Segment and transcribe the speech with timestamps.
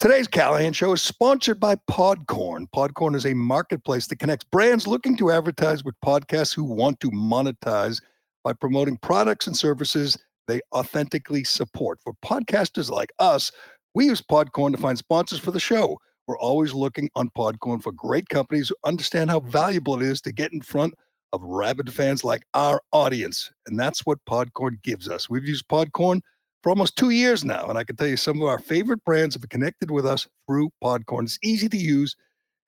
[0.00, 2.68] Today's Callahan Show is sponsored by Podcorn.
[2.72, 7.10] Podcorn is a marketplace that connects brands looking to advertise with podcasts who want to
[7.10, 8.00] monetize
[8.44, 10.16] by promoting products and services
[10.46, 11.98] they authentically support.
[12.04, 13.50] For podcasters like us,
[13.92, 15.98] we use Podcorn to find sponsors for the show.
[16.28, 20.32] We're always looking on Podcorn for great companies who understand how valuable it is to
[20.32, 20.94] get in front
[21.32, 23.50] of rabid fans like our audience.
[23.66, 25.28] And that's what Podcorn gives us.
[25.28, 26.20] We've used Podcorn
[26.62, 27.66] for almost two years now.
[27.66, 30.70] And I can tell you some of our favorite brands have connected with us through
[30.82, 31.24] Podcorn.
[31.24, 32.16] It's easy to use.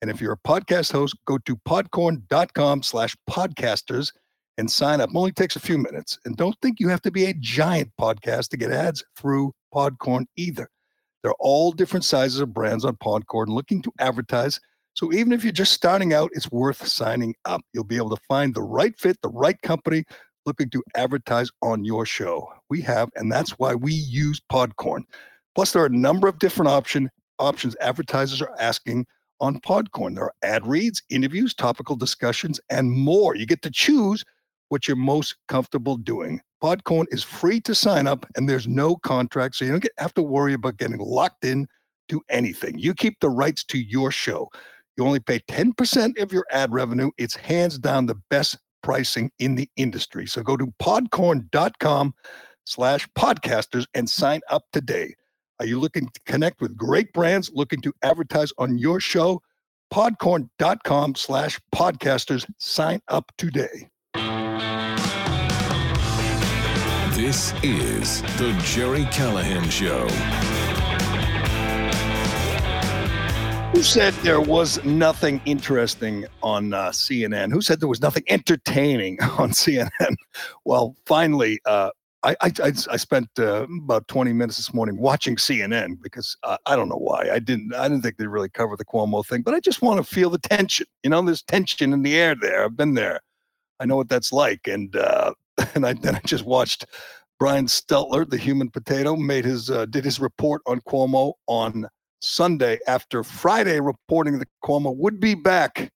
[0.02, 4.12] And if you're a podcast host, go to podcorn.com slash podcasters
[4.56, 5.10] and sign up.
[5.10, 6.18] It only takes a few minutes.
[6.24, 10.26] And don't think you have to be a giant podcast to get ads through Podcorn
[10.36, 10.68] either.
[11.22, 14.58] There are all different sizes of brands on Podcorn looking to advertise.
[14.94, 17.60] So even if you're just starting out, it's worth signing up.
[17.72, 20.04] You'll be able to find the right fit, the right company
[20.50, 22.48] looking to advertise on your show.
[22.70, 25.02] We have, and that's why we use Podcorn.
[25.54, 29.06] Plus, there are a number of different option options advertisers are asking
[29.40, 30.16] on Podcorn.
[30.16, 33.36] There are ad reads, interviews, topical discussions, and more.
[33.36, 34.24] You get to choose
[34.68, 36.40] what you're most comfortable doing.
[36.60, 40.14] Podcorn is free to sign up, and there's no contract, so you don't get, have
[40.14, 41.68] to worry about getting locked in
[42.08, 42.76] to anything.
[42.76, 44.48] You keep the rights to your show.
[44.96, 47.10] You only pay 10% of your ad revenue.
[47.16, 50.26] It's hands down the best pricing in the industry.
[50.26, 52.14] So go to podcorn.com
[52.64, 55.14] slash podcasters and sign up today.
[55.58, 59.42] Are you looking to connect with great brands looking to advertise on your show?
[59.92, 62.46] Podcorn.com slash podcasters.
[62.58, 63.88] Sign up today.
[67.14, 70.08] This is the Jerry Callahan Show.
[73.72, 77.52] Who said there was nothing interesting on uh, CNN?
[77.52, 80.16] Who said there was nothing entertaining on CNN?
[80.64, 81.90] Well, finally, uh,
[82.24, 86.74] I, I, I spent uh, about 20 minutes this morning watching CNN because uh, I
[86.74, 89.54] don't know why I didn't I didn't think they really cover the Cuomo thing, but
[89.54, 90.86] I just want to feel the tension.
[91.04, 92.64] You know, there's tension in the air there.
[92.64, 93.20] I've been there.
[93.78, 95.32] I know what that's like, and uh,
[95.74, 96.86] and I then I just watched
[97.38, 101.88] Brian Stelter, the human potato, made his uh, did his report on Cuomo on
[102.20, 105.90] Sunday after Friday reporting that Cuomo would be back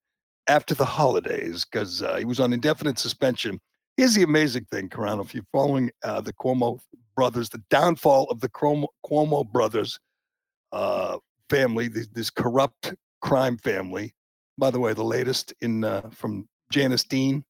[0.47, 3.61] after the holidays because uh, he was on indefinite suspension.
[3.97, 5.25] Here's the amazing thing, Carano.
[5.25, 6.81] If you're following uh, the Cuomo
[7.15, 9.99] brothers, the downfall of the Cuomo, Cuomo brothers
[10.73, 11.19] uh,
[11.49, 14.13] family, this, this, corrupt crime family.
[14.59, 17.45] By the way, the latest in uh, from Janice Dean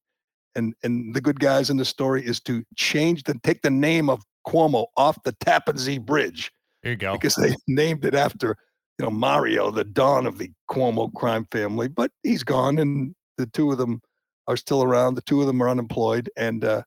[0.55, 4.09] and and the good guys in the story is to change the take the name
[4.09, 6.51] of Cuomo off the Tappan Zee Bridge.
[6.85, 7.13] There you go.
[7.13, 8.55] Because they named it after
[8.99, 13.47] you know, Mario, the don of the Cuomo crime family, but he's gone, and the
[13.47, 14.01] two of them
[14.47, 15.15] are still around.
[15.15, 16.83] The two of them are unemployed, and uh,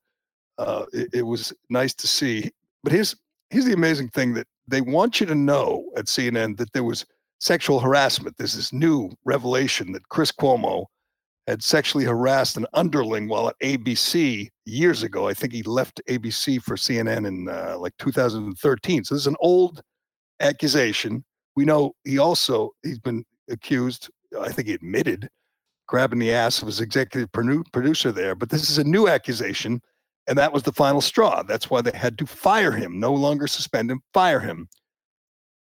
[0.56, 2.50] uh, it, it, was nice to see.
[2.84, 3.16] But here's
[3.50, 7.04] here's the amazing thing that they want you to know at CNN that there was
[7.40, 8.36] sexual harassment.
[8.38, 10.86] There's this new revelation that Chris Cuomo
[11.50, 15.28] had sexually harassed an underling while at ABC years ago.
[15.28, 19.04] I think he left ABC for CNN in uh, like 2013.
[19.04, 19.82] So this is an old
[20.40, 21.24] accusation
[21.58, 24.08] we know he also he's been accused.
[24.40, 25.28] I think he admitted
[25.88, 28.36] grabbing the ass of his executive producer there.
[28.36, 29.82] But this is a new accusation,
[30.28, 31.42] and that was the final straw.
[31.42, 34.68] That's why they had to fire him, no longer suspend him, fire him.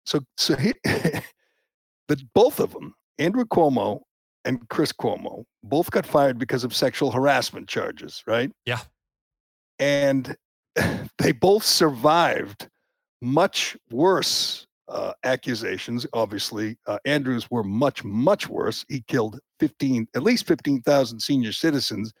[0.04, 0.74] So, so he,
[2.08, 4.00] but both of them, Andrew Cuomo
[4.44, 8.50] and Chris Cuomo, both got fired because of sexual harassment charges, right?
[8.66, 8.80] Yeah.
[9.78, 10.36] And
[11.18, 12.68] they both survived
[13.22, 16.06] much worse uh, accusations.
[16.12, 18.84] Obviously, uh, Andrews were much, much worse.
[18.88, 22.12] He killed 15, at least 15,000 senior citizens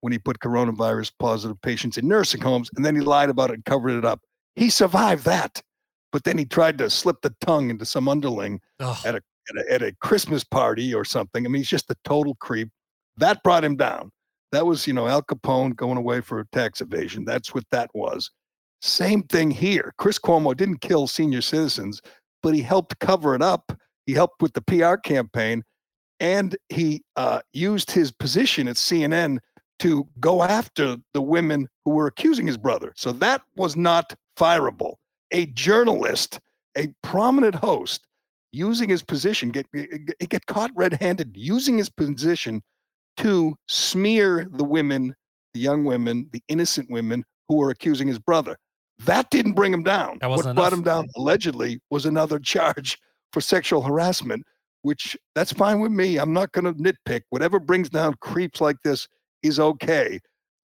[0.00, 3.54] when he put coronavirus positive patients in nursing homes, and then he lied about it
[3.54, 4.20] and covered it up.
[4.54, 5.62] He survived that,
[6.12, 8.60] but then he tried to slip the tongue into some underling
[9.04, 11.44] at a, at a at a Christmas party or something.
[11.44, 12.68] I mean, he's just a total creep.
[13.16, 14.12] That brought him down.
[14.52, 17.24] That was, you know, Al Capone going away for tax evasion.
[17.24, 18.30] That's what that was.
[18.80, 19.92] Same thing here.
[19.98, 22.00] Chris Cuomo didn't kill senior citizens,
[22.42, 23.72] but he helped cover it up.
[24.06, 25.64] He helped with the PR campaign,
[26.20, 29.38] and he uh, used his position at CNN
[29.80, 32.92] to go after the women who were accusing his brother.
[32.96, 34.94] So that was not fireable.
[35.32, 36.40] A journalist,
[36.76, 38.05] a prominent host,
[38.56, 42.62] using his position, get eh, eh, get, get caught red-handed, using his position
[43.18, 45.14] to smear the women,
[45.54, 48.56] the young women, the innocent women who were accusing his brother.
[49.04, 50.18] That didn't bring him down.
[50.20, 50.78] What wasn't brought enough.
[50.78, 52.98] him down allegedly was another charge
[53.32, 54.42] for sexual harassment,
[54.82, 56.16] which that's fine with me.
[56.16, 57.22] I'm not going to nitpick.
[57.28, 59.06] Whatever brings down creeps like this
[59.42, 60.18] is okay.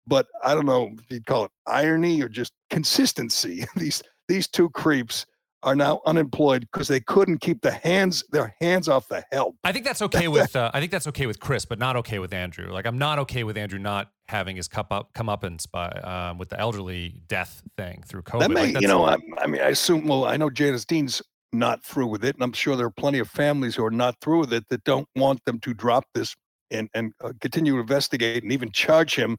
[0.06, 3.66] But I don't know if you'd call it irony or just consistency.
[3.76, 5.26] these these two creeps
[5.64, 9.56] are now unemployed because they couldn't keep the hands their hands off the help.
[9.64, 12.20] I think that's okay with uh, I think that's okay with Chris, but not okay
[12.20, 12.72] with Andrew.
[12.72, 15.90] Like I'm not okay with Andrew not having his cup up come up and by
[15.90, 18.40] um, with the elderly death thing through COVID.
[18.40, 20.08] That may, Like, you know, I, I mean, I assume.
[20.08, 21.22] Well, I know Janice Dean's
[21.52, 24.16] not through with it, and I'm sure there are plenty of families who are not
[24.22, 26.36] through with it that don't want them to drop this
[26.72, 29.38] and and uh, continue to investigate and even charge him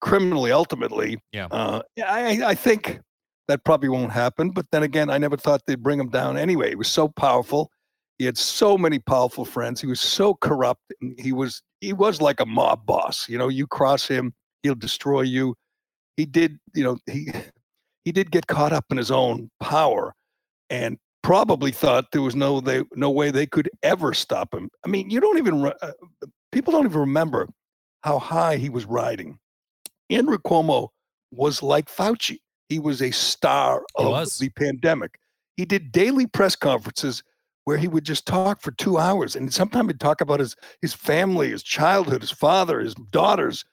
[0.00, 0.52] criminally.
[0.52, 1.46] Ultimately, Yeah.
[1.50, 3.00] Uh, yeah, I I think
[3.48, 4.50] that probably won't happen.
[4.50, 6.70] But then again, I never thought they'd bring him down anyway.
[6.70, 7.70] He was so powerful.
[8.18, 9.80] He had so many powerful friends.
[9.80, 10.80] He was so corrupt.
[11.18, 13.28] He was he was like a mob boss.
[13.28, 14.32] You know, you cross him,
[14.62, 15.54] he'll destroy you.
[16.16, 17.30] He did, you know, he
[18.04, 20.14] he did get caught up in his own power
[20.70, 24.70] and probably thought there was no they no way they could ever stop him.
[24.84, 25.92] I mean, you don't even uh,
[26.52, 27.48] people don't even remember
[28.02, 29.38] how high he was riding.
[30.08, 30.88] Andrew Cuomo
[31.32, 32.38] was like Fauci.
[32.68, 34.38] He was a star He of was.
[34.38, 35.18] the pandemic.
[35.56, 37.22] He did daily press conferences
[37.64, 40.94] where he would just talk for two hours, and sometimes he'd talk about his his
[40.94, 43.64] family, his childhood, his father, his daughters,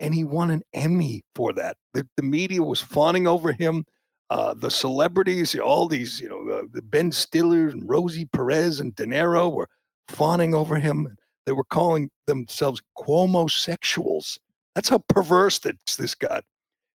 [0.00, 1.76] and he won an Emmy for that.
[1.92, 3.84] The, the media was fawning over him.
[4.30, 9.04] Uh, the celebrities, all these, you know, uh, Ben Stiller and Rosie Perez and De
[9.04, 9.68] Niro were
[10.08, 11.14] fawning over him.
[11.44, 14.38] They were calling themselves Cuomo-sexuals.
[14.74, 16.42] That's how perverse that this got.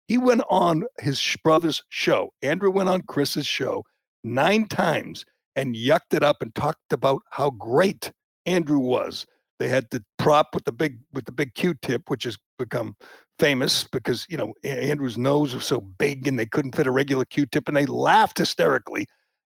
[0.09, 2.33] He went on his brother's show.
[2.43, 3.85] Andrew went on Chris's show
[4.25, 5.25] nine times
[5.55, 8.11] and yucked it up and talked about how great
[8.47, 9.27] Andrew was.
[9.59, 12.97] They had the prop with the big with the big Q-tip, which has become
[13.39, 17.25] famous because you know Andrew's nose was so big and they couldn't fit a regular
[17.25, 19.07] Q-tip, and they laughed hysterically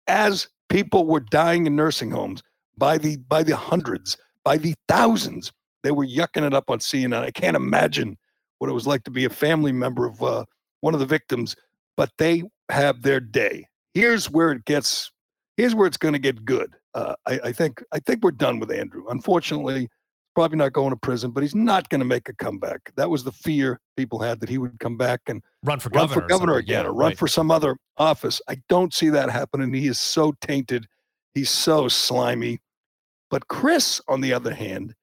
[0.07, 2.43] as people were dying in nursing homes
[2.79, 5.53] by the by the hundreds, by the thousands.
[5.83, 7.23] They were yucking it up on CNN.
[7.23, 8.17] I can't imagine
[8.59, 10.45] what it was like to be a family member of uh,
[10.81, 11.57] one of the victims,
[11.97, 13.67] but they have their day.
[13.95, 15.11] Here's where it gets.
[15.57, 16.75] Here's where it's going to get good.
[16.95, 17.83] Uh, I, I think.
[17.93, 19.05] I think we're done with Andrew.
[19.09, 19.89] Unfortunately,
[20.35, 22.93] probably not going to prison, but he's not going to make a comeback.
[22.97, 26.05] That was the fear people had that he would come back and run for run
[26.05, 26.65] governor, for governor something.
[26.65, 27.19] again Yeah, or run right.
[27.19, 28.41] for some other office.
[28.49, 29.73] I don't see that happening.
[29.73, 30.87] He is so tainted.
[31.35, 32.61] He's so slimy.
[33.31, 34.95] But Chris, on the other hand,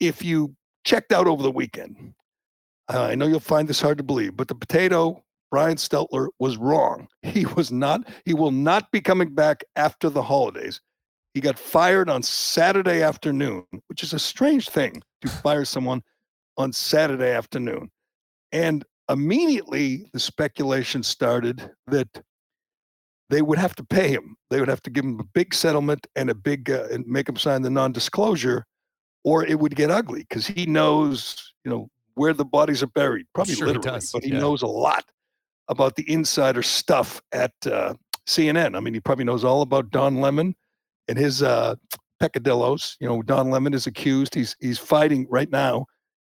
[0.00, 0.54] if you
[0.84, 2.14] checked out over the weekend,
[2.98, 7.08] I know you'll find this hard to believe, but the potato, Brian Stelter, was wrong.
[7.22, 10.80] He was not, he will not be coming back after the holidays.
[11.34, 16.02] He got fired on Saturday afternoon, which is a strange thing to fire someone
[16.56, 17.90] on Saturday afternoon.
[18.52, 22.22] And immediately the speculation started that
[23.28, 24.36] they would have to pay him.
[24.50, 27.28] They would have to give him a big settlement and a big uh, and make
[27.28, 28.66] him sign the non-disclosure,
[29.22, 31.88] or it would get ugly because he knows, you know,
[32.20, 33.24] where the bodies are buried.
[33.34, 34.40] Probably sure he literally, does, but he yeah.
[34.40, 35.06] knows a lot
[35.68, 37.94] about the insider stuff at uh,
[38.28, 38.76] CNN.
[38.76, 40.54] I mean, he probably knows all about Don Lemon
[41.08, 41.76] and his uh,
[42.20, 42.98] peccadillos.
[43.00, 44.34] You know, Don Lemon is accused.
[44.34, 45.86] He's he's fighting right now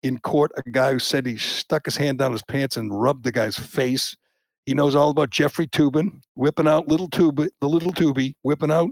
[0.03, 3.23] in court a guy who said he stuck his hand down his pants and rubbed
[3.23, 4.13] the guy's face.
[4.65, 8.89] He knows all about Jeffrey Toobin whipping out little Tube, the little Tubby, whipping out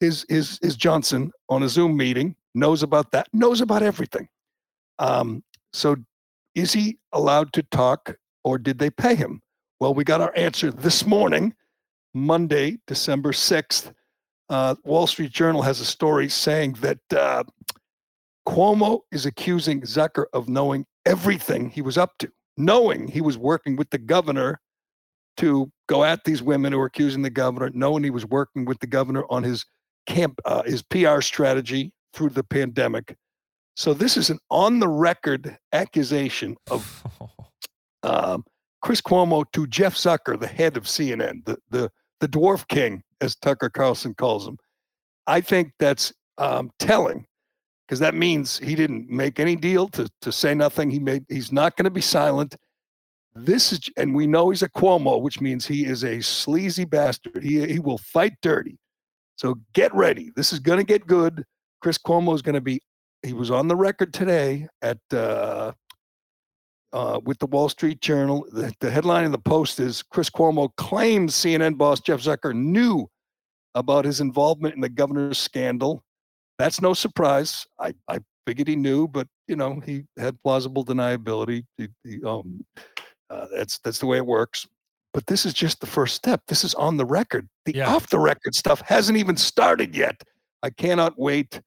[0.00, 2.34] his his his Johnson on a Zoom meeting.
[2.52, 3.28] Knows about that.
[3.32, 4.26] Knows about everything.
[4.98, 5.44] Um,
[5.76, 5.96] so,
[6.56, 9.40] is he allowed to talk, or did they pay him?
[9.78, 11.54] Well, we got our answer this morning,
[12.14, 13.92] Monday, December sixth.
[14.48, 17.44] Uh, Wall Street Journal has a story saying that uh,
[18.48, 23.76] Cuomo is accusing Zucker of knowing everything he was up to, knowing he was working
[23.76, 24.60] with the governor
[25.36, 28.78] to go at these women who are accusing the governor, knowing he was working with
[28.80, 29.66] the governor on his
[30.06, 33.14] camp, uh, his PR strategy through the pandemic.
[33.76, 37.04] So this is an on-the-record accusation of
[38.02, 38.44] um,
[38.80, 41.90] Chris Cuomo to Jeff Zucker, the head of CNN, the the
[42.20, 44.56] the dwarf king, as Tucker Carlson calls him.
[45.26, 47.26] I think that's um, telling
[47.86, 50.90] because that means he didn't make any deal to to say nothing.
[50.90, 52.56] He made he's not going to be silent.
[53.34, 57.42] This is and we know he's a Cuomo, which means he is a sleazy bastard.
[57.42, 58.78] He he will fight dirty.
[59.36, 60.32] So get ready.
[60.34, 61.44] This is going to get good.
[61.82, 62.80] Chris Cuomo is going to be.
[63.22, 65.72] He was on the record today at uh,
[66.92, 68.46] uh, with the Wall Street Journal.
[68.52, 73.08] The, the headline in the Post is Chris Cuomo claims CNN boss Jeff Zucker knew
[73.74, 76.02] about his involvement in the governor's scandal.
[76.58, 77.66] That's no surprise.
[77.78, 81.64] I, I figured he knew, but you know he had plausible deniability.
[81.76, 82.64] He, he, um,
[83.28, 84.66] uh, that's that's the way it works.
[85.12, 86.42] But this is just the first step.
[86.46, 87.48] This is on the record.
[87.64, 87.92] The Yeah.
[87.94, 90.22] off the record stuff hasn't even started yet.
[90.62, 91.60] I cannot wait.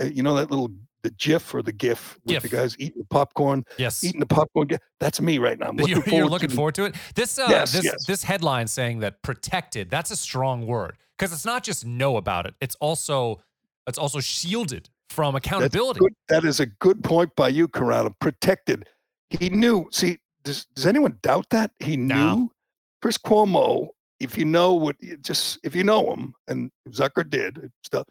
[0.00, 0.70] Uh, you know that little
[1.02, 4.02] the GIF or the GIF with the guys eating the popcorn, Yes.
[4.02, 4.68] eating the popcorn.
[4.98, 5.68] That's me right now.
[5.68, 6.96] I'm looking You're, forward you're looking to forward to it.
[7.14, 8.06] This uh, Yes, this yes.
[8.06, 9.90] this headline saying that protected.
[9.90, 12.54] That's a strong word because it's not just know about it.
[12.60, 13.40] It's also
[13.86, 16.00] it's also shielded from accountability.
[16.28, 18.14] That is a good point by you, Corrado.
[18.20, 18.86] Protected.
[19.30, 19.88] He knew.
[19.92, 21.70] See, does, does anyone doubt that?
[21.78, 22.34] He No.
[22.34, 22.52] knew.
[23.00, 23.88] Chris Cuomo,
[24.20, 28.06] if you know what, you just if you know him, and Zucker did, stuff,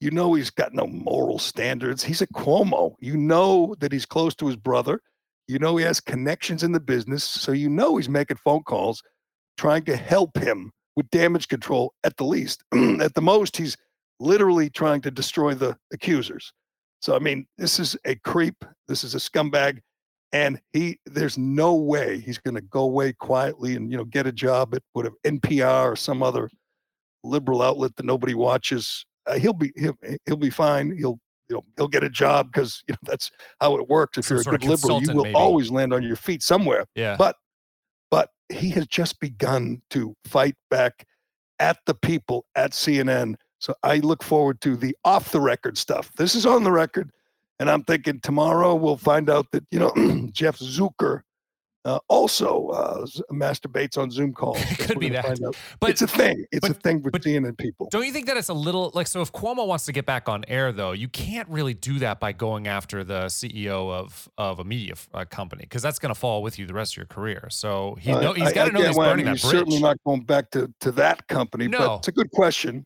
[0.00, 2.02] you know he's got no moral standards.
[2.02, 2.94] He's a Cuomo.
[3.00, 5.00] You know that he's close to his brother.
[5.48, 9.02] You know he has connections in the business, so you know he's making phone calls,
[9.58, 12.64] trying to help him with damage control at the least.
[13.00, 13.76] at the most, he's
[14.20, 16.52] literally trying to destroy the accusers.
[17.00, 18.64] So I mean, this is a creep.
[18.88, 19.80] This is a scumbag,
[20.32, 24.26] and he there's no way he's going to go away quietly and you know get
[24.26, 26.48] a job at whatever NPR or some other
[27.22, 29.04] liberal outlet that nobody watches.
[29.26, 30.96] Uh, he'll be he'll, he'll be fine.
[30.96, 34.18] He'll you know he'll get a job because you know that's how it works.
[34.18, 35.34] If Some you're a good liberal, you will maybe.
[35.34, 37.16] always land on your feet somewhere yeah.
[37.18, 37.36] but
[38.10, 41.06] but he has just begun to fight back
[41.58, 43.34] at the people at CNN.
[43.58, 46.10] So I look forward to the off the record stuff.
[46.16, 47.10] This is on the record,
[47.58, 49.92] and I'm thinking tomorrow we'll find out that you know
[50.32, 51.22] Jeff Zucker
[51.84, 54.58] uh, also uh, masturbates on Zoom calls.
[54.70, 55.38] It could be that.
[55.80, 56.44] but it's a thing.
[56.50, 57.88] It's a but- thing with but CNN people.
[57.90, 59.20] Don't you think that it's a little like so?
[59.20, 62.32] If Cuomo wants to get back on air, though, you can't really do that by
[62.32, 66.42] going after the CEO of of a media uh, company because that's going to fall
[66.42, 67.48] with you the rest of your career.
[67.50, 68.98] So he Uh, know, he's I- got to know he's.
[68.98, 69.52] I burning mean, that he's bridge.
[69.58, 71.68] certainly not going back to to that company.
[71.68, 71.78] No.
[71.78, 72.84] But it's a good question.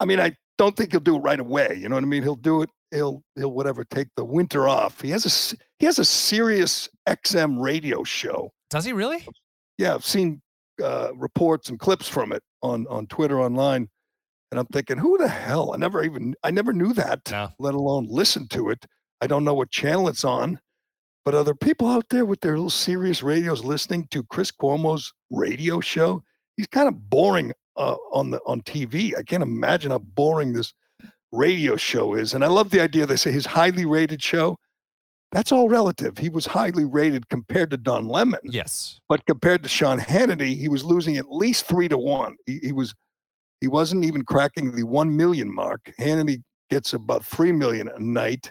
[0.00, 1.78] I mean, I don't think he'll do it right away.
[1.80, 2.22] You know what I mean?
[2.22, 2.70] He'll do it.
[2.90, 5.00] He'll he'll whatever take the winter off.
[5.00, 8.50] He has a he has a Sirius XM radio show.
[8.70, 9.26] Does he really?
[9.76, 10.40] Yeah, I've seen
[10.82, 13.88] uh, reports and clips from it on on Twitter online,
[14.50, 15.72] and I'm thinking, who the hell?
[15.74, 17.30] I never even I never knew that.
[17.30, 17.50] No.
[17.58, 18.86] Let alone listen to it.
[19.20, 20.58] I don't know what channel it's on.
[21.24, 25.12] But are there people out there with their little Sirius radios listening to Chris Cuomo's
[25.30, 26.22] radio show?
[26.56, 29.14] He's kind of boring uh, on the on TV.
[29.14, 30.72] I can't imagine how boring this
[31.32, 32.34] radio show is.
[32.34, 34.56] And I love the idea they say his highly rated show.
[35.32, 36.16] That's all relative.
[36.16, 38.98] He was highly rated compared to Don Lemon, Yes.
[39.10, 42.36] but compared to Sean Hannity, he was losing at least three to one.
[42.46, 42.94] He, he was
[43.60, 45.92] he wasn't even cracking the one million mark.
[46.00, 48.50] Hannity gets about three million a night.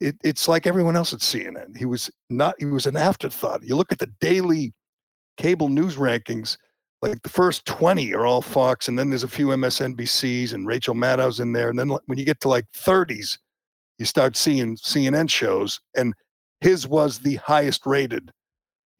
[0.00, 1.76] It, it's like everyone else at CNN.
[1.76, 2.54] He was not.
[2.58, 3.62] He was an afterthought.
[3.62, 4.72] You look at the daily
[5.36, 6.56] cable news rankings.
[7.02, 10.94] Like the first twenty are all Fox, and then there's a few MSNBCs and Rachel
[10.94, 11.68] Maddow's in there.
[11.68, 13.38] And then when you get to like 30s,
[13.98, 16.14] you start seeing CNN shows, and
[16.60, 18.30] his was the highest rated.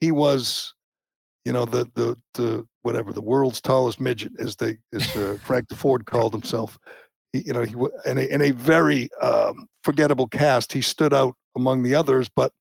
[0.01, 0.75] He was,
[1.45, 5.67] you know, the the the whatever the world's tallest midget, as they as uh, Frank
[5.75, 6.79] Ford called himself.
[7.33, 7.75] He, you know, he
[8.11, 10.73] in a, in a very um, forgettable cast.
[10.73, 12.53] He stood out among the others, but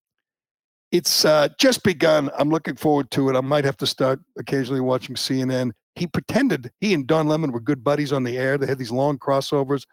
[0.92, 2.30] it's uh, just begun.
[2.38, 3.36] I'm looking forward to it.
[3.36, 5.72] I might have to start occasionally watching CNN.
[5.96, 8.58] He pretended he and Don Lemon were good buddies on the air.
[8.58, 9.84] They had these long crossovers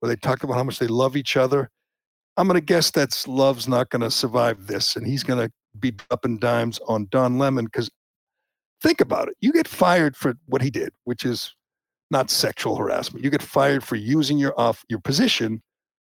[0.00, 1.70] where they talked about how much they love each other.
[2.36, 5.52] I'm going to guess that's love's not going to survive this, and he's going to
[5.80, 7.90] be up in dimes on Don Lemon because
[8.80, 9.34] think about it.
[9.40, 11.54] You get fired for what he did, which is
[12.10, 13.24] not sexual harassment.
[13.24, 15.62] You get fired for using your off your position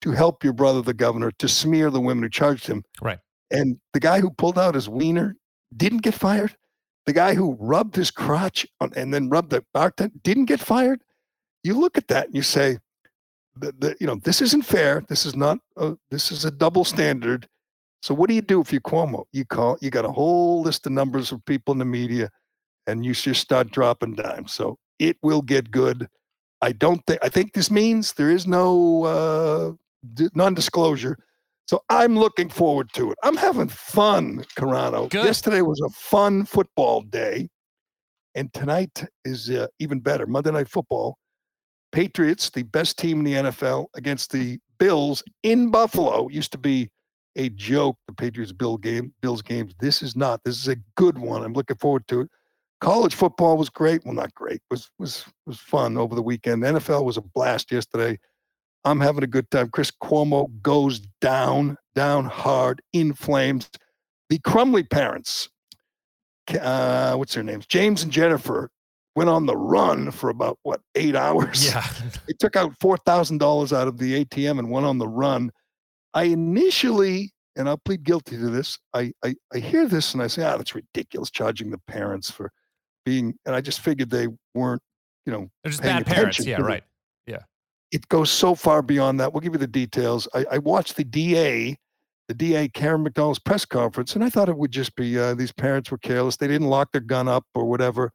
[0.03, 2.85] to help your brother, the governor, to smear the women who charged him.
[3.03, 3.19] Right.
[3.51, 5.37] And the guy who pulled out his wiener
[5.77, 6.57] didn't get fired.
[7.07, 11.01] The guy who rubbed his crotch on, and then rubbed the bartender didn't get fired.
[11.65, 12.79] You look at that and you say,
[13.57, 15.03] the, the, you know, this isn't fair.
[15.09, 15.59] This is not.
[15.77, 17.49] A, this is a double standard.
[18.03, 19.25] So what do you do if you Cuomo?
[19.33, 19.77] You call.
[19.81, 22.31] You got a whole list of numbers of people in the media,
[22.87, 24.53] and you just start dropping dimes.
[24.53, 26.09] So it will get good.
[26.63, 27.21] I don't think.
[27.23, 29.73] I think this means there is no uh,
[30.35, 31.19] non-disclosure.
[31.67, 33.19] So I'm looking forward to it.
[33.23, 35.09] I'm having fun, Carano.
[35.09, 35.25] Good.
[35.25, 37.49] Yesterday was a fun football day,
[38.35, 40.27] and tonight is uh, even better.
[40.27, 41.17] Monday Night Football.
[41.93, 46.29] Patriots, the best team in the NFL, against the Bills in Buffalo.
[46.29, 46.89] Used to be
[47.37, 47.97] a joke.
[48.07, 49.75] The Patriots Bill game, Bills games.
[49.81, 50.41] This is not.
[50.45, 51.43] This is a good one.
[51.43, 52.31] I'm looking forward to it.
[52.81, 54.05] College football was great.
[54.05, 54.61] Well, not great.
[54.71, 56.63] Was was was fun over the weekend.
[56.63, 58.19] NFL was a blast yesterday.
[58.85, 59.69] I'm having a good time.
[59.71, 63.69] Chris Cuomo goes down, down hard, in flames.
[64.31, 65.49] The Crumbley parents,
[66.61, 67.67] uh, what's their names?
[67.67, 68.71] James and Jennifer,
[69.17, 71.67] went on the run for about what eight hours.
[71.67, 71.85] Yeah.
[72.27, 75.51] They took out four thousand dollars out of the ATM and went on the run.
[76.15, 78.79] I initially, and I'll plead guilty to this.
[78.95, 82.53] I I, I hear this and I say, ah, that's ridiculous, charging the parents for
[83.05, 83.35] being.
[83.45, 84.83] And I just figured they weren't,
[85.27, 86.45] you know, They're just bad parents.
[86.47, 86.85] Yeah, right.
[87.93, 89.33] It goes so far beyond that.
[89.33, 90.29] We'll give you the details.
[90.35, 91.77] I, I watched the DA,
[92.29, 95.53] the DA Karen McDonald's press conference, and I thought it would just be uh, these
[95.53, 96.37] parents were careless.
[96.37, 98.13] They didn't lock their gun up or whatever.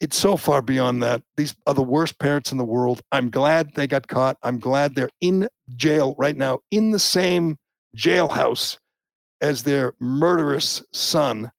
[0.00, 1.22] It's so far beyond that.
[1.36, 3.02] These are the worst parents in the world.
[3.10, 4.36] I'm glad they got caught.
[4.42, 7.56] I'm glad they're in jail right now, in the same
[7.96, 8.78] jailhouse
[9.40, 11.50] as their murderous son.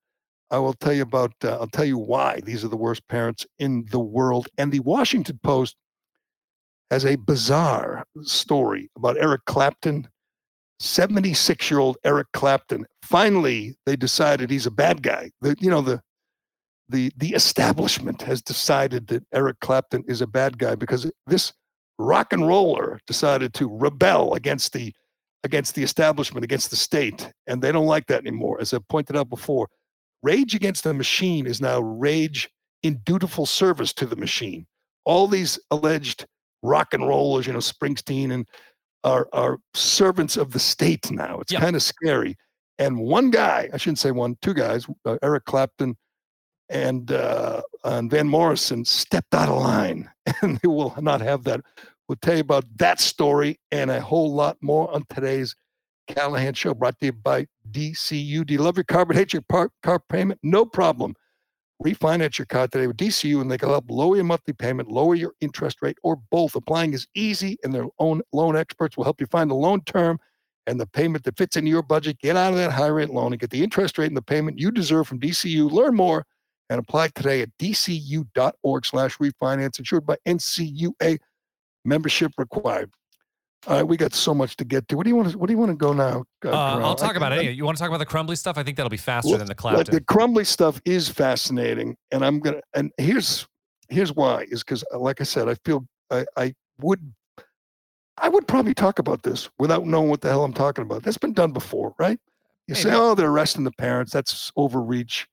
[0.51, 3.45] I will tell you about, uh, I'll tell you why these are the worst parents
[3.59, 4.47] in the world.
[4.57, 5.75] And the Washington Post
[6.91, 10.07] has a bizarre story about Eric Clapton.
[10.81, 12.85] 76 year old Eric Clapton.
[13.03, 15.29] Finally, they decided he's a bad guy.
[15.41, 16.01] The, you know, the,
[16.87, 21.51] the, the establishment has decided that Eric Clapton is a bad guy because this
[21.97, 24.93] rock and roller decided to rebel against the
[25.43, 28.59] against the establishment, against the state, and they don't like that anymore.
[28.59, 29.69] As I pointed out before,
[30.21, 32.49] rage against the machine is now rage
[32.83, 34.65] in dutiful service to the machine.
[35.05, 36.25] All these alleged
[36.63, 38.45] rock and rollers, you know, Springsteen and
[39.03, 41.39] are are servants of the state now.
[41.39, 41.61] It's Yeah.
[41.61, 42.35] kind of scary.
[42.77, 45.97] And one guy, I shouldn't say one, two guys, uh, Eric Clapton
[46.69, 50.09] and uh, and Van Morrison stepped out of line,
[50.41, 51.61] and they will not have that.
[52.07, 55.55] We'll tell you about that story and a whole lot more on today's
[56.07, 58.45] Callahan Show, brought to you by DCU.
[58.45, 60.39] Do you love your car but hate your par- car payment?
[60.41, 61.15] No problem.
[61.83, 65.15] Refinance your car today with DCU, and they can help lower your monthly payment, lower
[65.15, 66.55] your interest rate, or both.
[66.55, 70.19] Applying is easy, and their own loan experts will help you find the loan term
[70.67, 72.19] and the payment that fits into your budget.
[72.19, 74.59] Get out of that high rate loan and get the interest rate and the payment
[74.59, 75.71] you deserve from DCU.
[75.71, 76.25] Learn more
[76.69, 81.17] and apply today at dcu.org slash refinance, insured by NCUA
[81.85, 82.91] membership required.
[83.67, 84.95] All right, we got so much to get to.
[84.97, 86.23] What do you want to what do you want to go now?
[86.45, 86.85] Uh, Carl?
[86.85, 87.55] I'll talk I- about I- it.
[87.57, 88.57] You want to talk about the Crumbley stuff?
[88.57, 89.93] I think that'll be faster Well, than the Like, Clapton.
[89.95, 92.61] the Crumbley stuff is fascinating, and I'm gonna.
[92.73, 93.47] And here's
[93.89, 97.13] here's why is because, like I said, I feel I, I would
[98.17, 101.03] I would probably talk about this without knowing what the hell I'm talking about.
[101.03, 102.19] That's been done before, right?
[102.67, 104.11] You say, oh, they're arresting the parents.
[104.13, 105.25] That's overreach.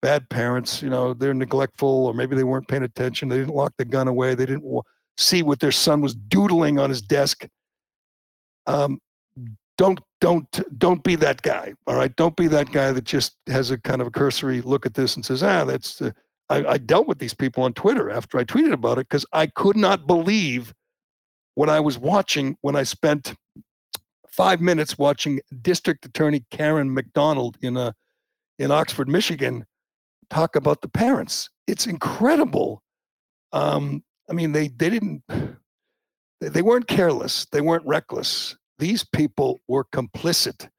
[0.00, 3.28] Bad parents, you know, they're neglectful, or maybe they weren't paying attention.
[3.28, 4.34] They didn't lock the gun away.
[4.34, 4.64] They didn't
[5.16, 7.46] see what their son was doodling on his desk.
[8.66, 9.00] Um,
[9.78, 11.74] don't don't don't be that guy.
[11.86, 14.86] All right, don't be that guy that just has a kind of a cursory look
[14.86, 16.00] at this and says, ah, that's.
[16.00, 16.10] Uh,
[16.50, 19.46] I, I dealt with these people on Twitter after I tweeted about it because I
[19.46, 20.74] could not believe
[21.54, 23.34] what I was watching when I spent
[24.28, 27.94] five minutes watching District Attorney Karen McDonald in a
[28.58, 29.64] in Oxford, Michigan,
[30.30, 31.50] talk about the parents.
[31.66, 32.82] It's incredible.
[33.52, 35.22] Um, I mean, they they didn't
[36.40, 37.44] they, weren't careless.
[37.52, 38.56] They weren't reckless.
[38.78, 40.70] These people were complicit,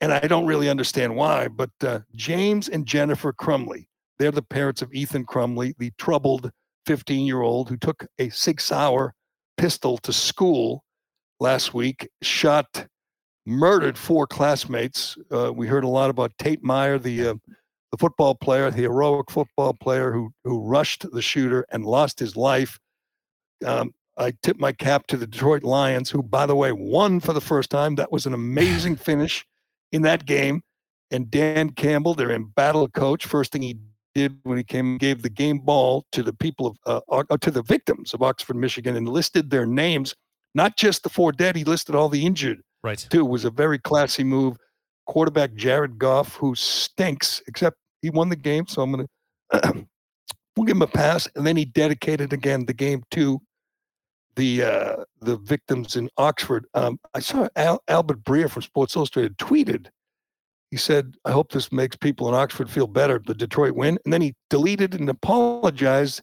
[0.00, 1.48] and I don't really understand why.
[1.48, 3.88] But uh, James and Jennifer Crumbley,
[4.20, 6.52] they're the parents of Ethan Crumbley, the troubled
[6.86, 9.14] 15 year old who took a Sig Sauer
[9.56, 10.84] pistol to school
[11.40, 12.86] last week, shot,
[13.46, 15.18] murdered four classmates.
[15.34, 17.34] Uh, we heard a lot about Tate Myre, the uh,
[17.90, 22.36] the football player, the heroic football player who who rushed the shooter and lost his
[22.36, 22.78] life.
[23.64, 27.32] Um, I tip my cap to the Detroit Lions, who, by the way, won for
[27.32, 27.94] the first time.
[27.94, 29.46] That was an amazing finish
[29.90, 30.62] in that game.
[31.10, 33.78] And Dan Campbell, their embattled coach, first thing he
[34.14, 37.50] did when he came gave the game ball to the people of uh, uh, to
[37.50, 40.14] the victims of Oxford, Michigan, and listed their names,
[40.54, 41.56] not just the four dead.
[41.56, 43.06] He listed all the injured right.
[43.10, 43.20] too.
[43.20, 44.56] It was a very classy move.
[45.06, 49.06] Quarterback Jared Goff, who stinks, except he won the game, so I'm gonna
[50.56, 51.28] we'll give him a pass.
[51.34, 53.40] And then he dedicated again the game to
[54.36, 56.66] the uh, the victims in Oxford.
[56.74, 59.88] Um, I saw Al- Albert Breer from Sports Illustrated tweeted.
[60.70, 64.12] He said, "I hope this makes people in Oxford feel better." The Detroit win, and
[64.12, 66.22] then he deleted and apologized.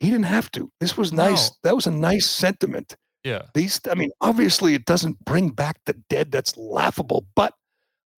[0.00, 0.70] He didn't have to.
[0.80, 1.50] This was nice.
[1.50, 1.56] No.
[1.64, 3.42] That was a nice sentiment Yeah.
[3.54, 7.52] these i mean obviously it doesn't bring back the dead that's laughable but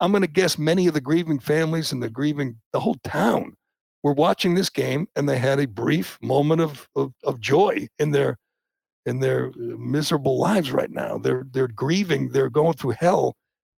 [0.00, 3.56] i'm going to guess many of the grieving families and the grieving the whole town
[4.02, 8.10] were watching this game and they had a brief moment of of, of joy in
[8.10, 8.36] their
[9.10, 9.52] in their uh,
[9.96, 13.34] miserable lives right now they're they're grieving they're going through hell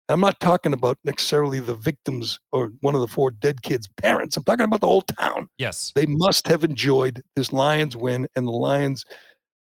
[0.09, 4.37] i'm not talking about necessarily the victims or one of the four dead kids parents
[4.37, 5.93] i'm talking about the whole town Yes.
[5.95, 9.05] they must have enjoyed this Lions win, and the Lions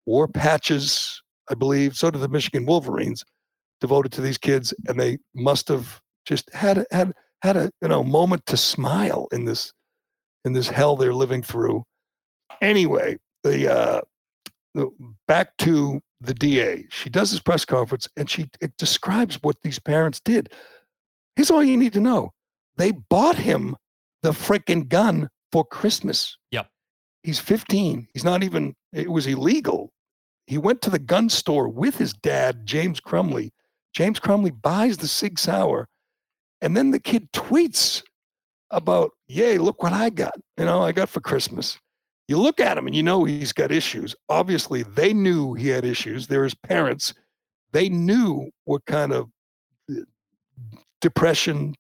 [0.07, 1.94] wore patches, I believe.
[1.96, 3.25] So did the Michigan Wolverines,
[3.81, 7.88] devoted to these kids, and they must have just had a- had had a you
[7.88, 9.72] know moment to smile in this
[10.44, 11.85] in this hell they're living through.
[12.61, 14.12] Anyway, the uh, the,
[15.26, 16.87] back to the DA.
[16.90, 20.52] She does this press conference and she it describes what these parents did.
[21.37, 22.32] Here's all you need to know:
[22.76, 23.76] they bought him
[24.22, 26.37] the freaking gun for Christmas.
[26.50, 26.68] Yep.
[27.22, 28.08] He's 15.
[28.12, 28.74] He's not even.
[28.92, 29.92] It was illegal.
[30.46, 33.50] He went to the gun store with his dad, James Crumbley.
[33.92, 35.87] James Crumbley buys the Sig Sauer,
[36.61, 38.02] and then the kid tweets
[38.70, 40.35] about, "Yay, look what I got!
[40.56, 41.78] You know, I got for Christmas."
[42.33, 44.16] You look at him and you know he's got issues.
[44.31, 46.29] Obviously, they knew he had issues.
[46.29, 47.12] They're his parents.
[47.73, 49.29] They knew what kind of
[49.90, 49.97] uh,
[51.03, 51.75] depression,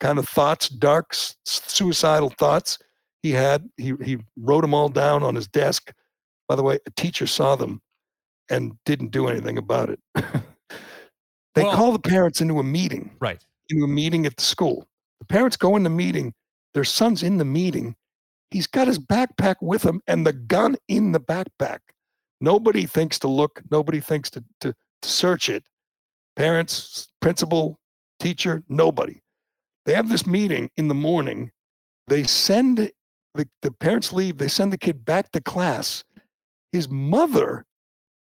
[0.00, 2.80] kind of thoughts, dark, suicidal thoughts
[3.22, 3.70] he had.
[3.76, 5.92] He he wrote them all down on his desk.
[6.48, 7.80] By the way, a teacher saw them
[8.50, 10.00] and didn't do anything about it.
[11.54, 13.40] they Well- call the parents into a meeting Right.
[13.70, 14.84] into a meeting at the school.
[15.20, 16.34] The parents go in the meeting,
[16.74, 17.94] their son's in the meeting.
[18.52, 21.78] He's got his backpack with him and the gun in the backpack.
[22.40, 25.64] Nobody thinks to look, nobody thinks to, to, to search it.
[26.36, 27.78] Parents, principal,
[28.20, 29.20] teacher, nobody.
[29.86, 31.50] They have this meeting in the morning.
[32.08, 32.90] They send
[33.34, 36.04] the, the parents leave, they send the kid back to class.
[36.72, 37.64] His mother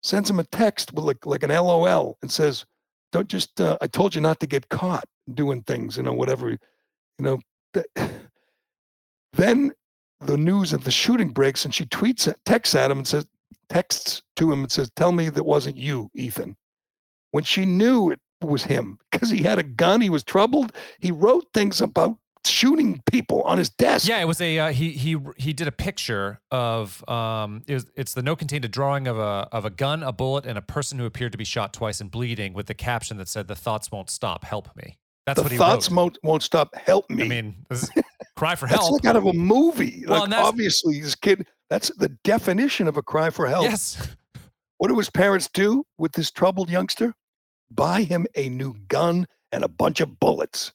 [0.03, 2.65] sends him a text with like, like an LOL and says,
[3.13, 5.05] don't just uh, i told you not to get caught
[5.35, 6.59] doing things you know whatever you
[7.21, 7.39] know
[7.75, 7.87] th-
[9.35, 9.71] then
[10.27, 13.27] the news of the shooting breaks and she tweets at, texts at him and says
[13.69, 16.57] texts to him and says tell me that wasn't you ethan
[17.31, 21.11] when she knew it was him because he had a gun he was troubled he
[21.11, 25.17] wrote things about shooting people on his desk Yeah, it was a uh, he he
[25.37, 29.19] he did a picture of um it was, it's the note contained a drawing of
[29.19, 32.01] a of a gun, a bullet, and a person who appeared to be shot twice
[32.01, 34.45] and bleeding, with the caption that said, "The thoughts won't stop.
[34.45, 35.97] Help me." That's the what he thoughts wrote.
[35.97, 37.89] won't, won't stop help me I mean, this
[38.37, 38.81] cry for help.
[38.81, 42.97] that's like out of a movie Well, like obviously this kid that's the definition of
[42.97, 44.17] a cry for help yes.
[44.83, 47.15] What do his parents do with this troubled youngster?
[47.71, 50.73] Buy him a new gun and a bunch of bullets.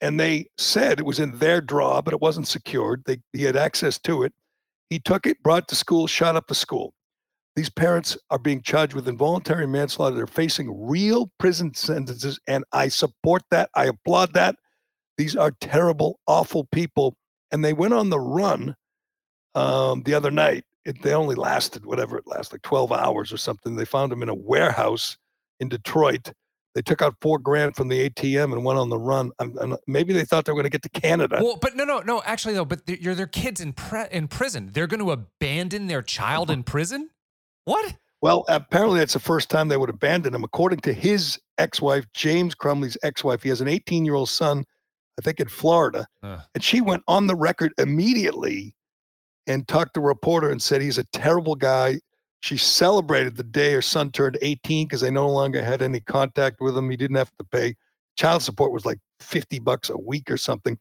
[0.00, 3.02] And they said it was in their draw, but it wasn't secured.
[3.04, 4.32] They, he had access to it.
[4.90, 6.94] He took it, brought it to school, shot up the school.
[7.56, 10.14] These parents are being charged with involuntary manslaughter.
[10.14, 13.70] They're facing real prison sentences, and I support that.
[13.74, 14.54] I applaud that.
[15.18, 17.14] These are terrible, awful people.
[17.50, 18.74] And they went on the run
[19.54, 20.64] um, the other night.
[20.84, 23.76] It, they only lasted whatever it lasted, like 12 hours or something.
[23.76, 25.18] They found them in a warehouse
[25.60, 26.32] in Detroit.
[26.74, 29.32] They took out four grand from the ATM and went on the run.
[29.40, 31.40] I'm, I'm, maybe they thought they were going to get to Canada.
[31.42, 32.22] Well, but no, no, no.
[32.24, 34.70] Actually, though, but they're, you're their kids in pre- in prison.
[34.72, 37.10] They're going to abandon their child in prison.
[37.64, 37.96] What?
[38.20, 40.44] Well, apparently that's the first time they would abandon him.
[40.44, 44.64] According to his ex-wife, James Crumbley's ex-wife, he has an 18-year-old son,
[45.18, 46.40] I think in Florida, Ugh.
[46.54, 48.74] and she went on the record immediately
[49.46, 51.98] and talked to a reporter and said he's a terrible guy.
[52.40, 56.60] She celebrated the day her son turned 18 because they no longer had any contact
[56.60, 56.88] with him.
[56.88, 57.74] He didn't have to pay
[58.18, 60.76] child support was like 50 bucks a week or something.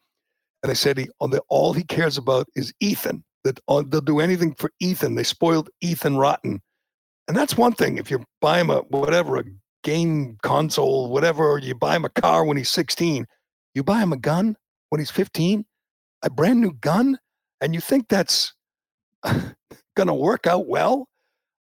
[0.64, 3.24] And they said he all, the, all he cares about is Ethan.
[3.44, 5.16] That uh, they'll do anything for Ethan.
[5.16, 6.60] They spoiled Ethan rotten.
[7.28, 7.98] And that's one thing.
[7.98, 9.44] If you buy him a whatever, a
[9.84, 13.26] game console, whatever, you buy him a car when he's 16,
[13.78, 14.58] you buy him a gun
[14.90, 15.64] when he's 15,
[16.24, 17.18] a brand new gun,
[17.62, 18.54] and you think that's
[19.24, 21.08] going to work out well.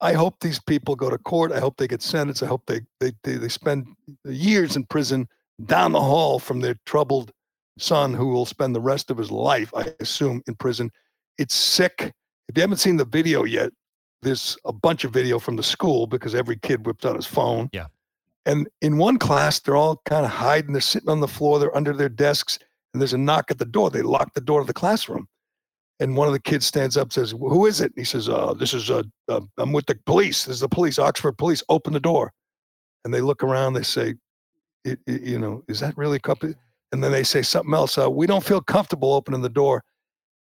[0.01, 1.53] I hope these people go to court.
[1.53, 2.43] I hope they get sentenced.
[2.43, 3.87] I hope they they they, they spend
[4.25, 5.29] years in prison
[5.65, 7.31] down the hall from their troubled
[7.79, 10.91] son, who will spend the rest of his life, I assume, in prison.
[11.38, 12.12] It's sick.
[12.49, 13.73] If you haven't seen the video yet,
[14.23, 17.71] there's a bunch of video from the school because every kid whips out his phone.
[17.73, 17.87] Yeah.
[18.45, 20.73] And in one class, they're all kind of hiding.
[20.73, 21.59] They're sitting on the floor.
[21.59, 22.59] They're under their desks,
[22.93, 23.91] and there's a knock at the door.
[23.91, 25.29] They lock the door to the classroom.
[26.01, 28.55] And one of the kids stands up, says, "Who is it?" And he says, uh,
[28.55, 30.45] "This is uh, uh, I'm with the police.
[30.45, 31.63] This is the police, Oxford police.
[31.69, 32.33] Open the door."
[33.05, 33.75] And they look around.
[33.75, 34.15] They say,
[34.85, 36.55] it, it- "You know, is that really a company?"
[36.91, 37.97] And then they say something else.
[37.97, 39.85] Uh, we don't feel comfortable opening the door.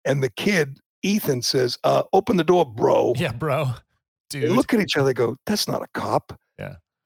[0.05, 3.73] And the kid, Ethan, says, uh, "Open the door, bro." Yeah, bro.
[4.31, 4.53] They Dude.
[4.53, 5.07] look at each other.
[5.07, 6.39] They go, "That's not a cop."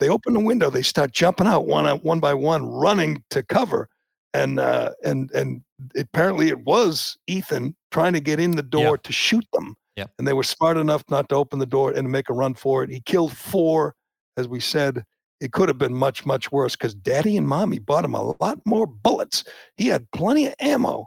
[0.01, 0.71] They open the window.
[0.71, 3.89] They start jumping out one one by one, running to cover,
[4.33, 5.63] and uh, and and
[5.97, 9.03] apparently it was Ethan trying to get in the door Yeah.
[9.05, 9.77] to shoot them.
[9.97, 10.11] Yep.
[10.19, 12.83] And they were smart enough not to open the door and make a run for
[12.83, 12.91] it.
[12.91, 13.95] He killed four,
[14.37, 15.05] as we said.
[15.41, 18.59] It could have been much much worse because Daddy and Mommy bought him a lot
[18.65, 19.45] more bullets.
[19.77, 21.07] He had plenty of ammo.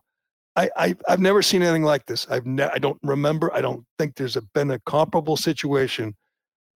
[0.56, 2.28] I, I I've never seen anything like this.
[2.30, 3.54] I've ne- I don't remember.
[3.54, 6.16] I don't think there's a, been a comparable situation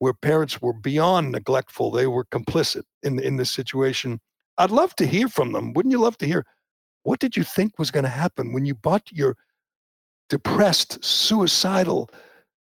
[0.01, 1.91] where parents were beyond neglectful.
[1.91, 4.19] They were complicit in in this situation.
[4.57, 5.73] I'd love to hear from them.
[5.73, 6.43] Wouldn't you love to hear?
[7.03, 9.37] What did you think was going to happen when you bought your
[10.31, 12.09] depressed, suicidal,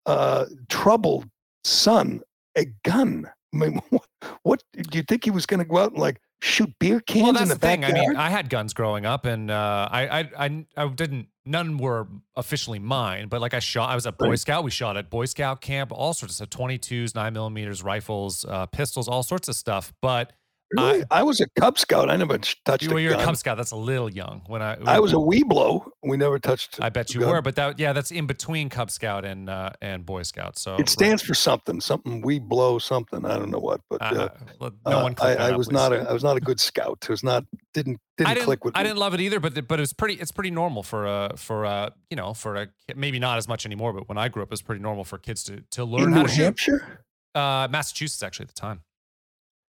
[0.06, 1.26] uh, troubled
[1.63, 2.22] son
[2.56, 3.28] a gun.
[3.54, 4.06] I mean, what,
[4.43, 7.24] what do you think he was going to go out and like shoot beer cans
[7.24, 7.82] well, that's in the, the thing.
[7.82, 8.06] backyard?
[8.06, 11.28] I mean, I had guns growing up, and uh, I, I, I, I didn't.
[11.45, 13.89] None were officially mine, but like I shot.
[13.89, 14.63] I was a Boy Scout.
[14.63, 18.45] We shot at Boy Scout camp, all sorts of stuff: twenty twos, nine millimeters, rifles,
[18.45, 19.93] uh, pistols, all sorts of stuff.
[20.01, 20.32] But
[20.77, 21.03] Really?
[21.12, 22.09] I, was a Cub Scout.
[22.09, 23.23] I never touched you, a you're a.
[23.23, 23.57] Cub Scout.
[23.57, 24.41] That's a little young.
[24.47, 25.86] When I, I was a Webelo.
[26.03, 26.79] We never touched.
[26.81, 27.29] I bet you gun.
[27.29, 30.57] were, but that, yeah, that's in between Cub Scout and uh, and Boy Scout.
[30.57, 31.79] So It stands for something.
[31.81, 33.25] Something we blow something.
[33.25, 35.15] I don't know what, but Uh, uh, no uh, one.
[35.21, 35.73] I, I up, was please.
[35.73, 36.09] not a.
[36.09, 36.99] I was not a good scout.
[37.03, 37.45] It was not.
[37.73, 38.89] Didn't didn't, I didn't, click with I me.
[38.89, 40.15] didn't love it either, but but it was pretty.
[40.15, 43.65] It's pretty normal for a for a you know for a maybe not as much
[43.65, 46.03] anymore, but when I grew up, it was pretty normal for kids to to learn
[46.09, 46.43] In how New to shoot.
[46.43, 48.81] Hampshire, Uh, Massachusetts actually at the time.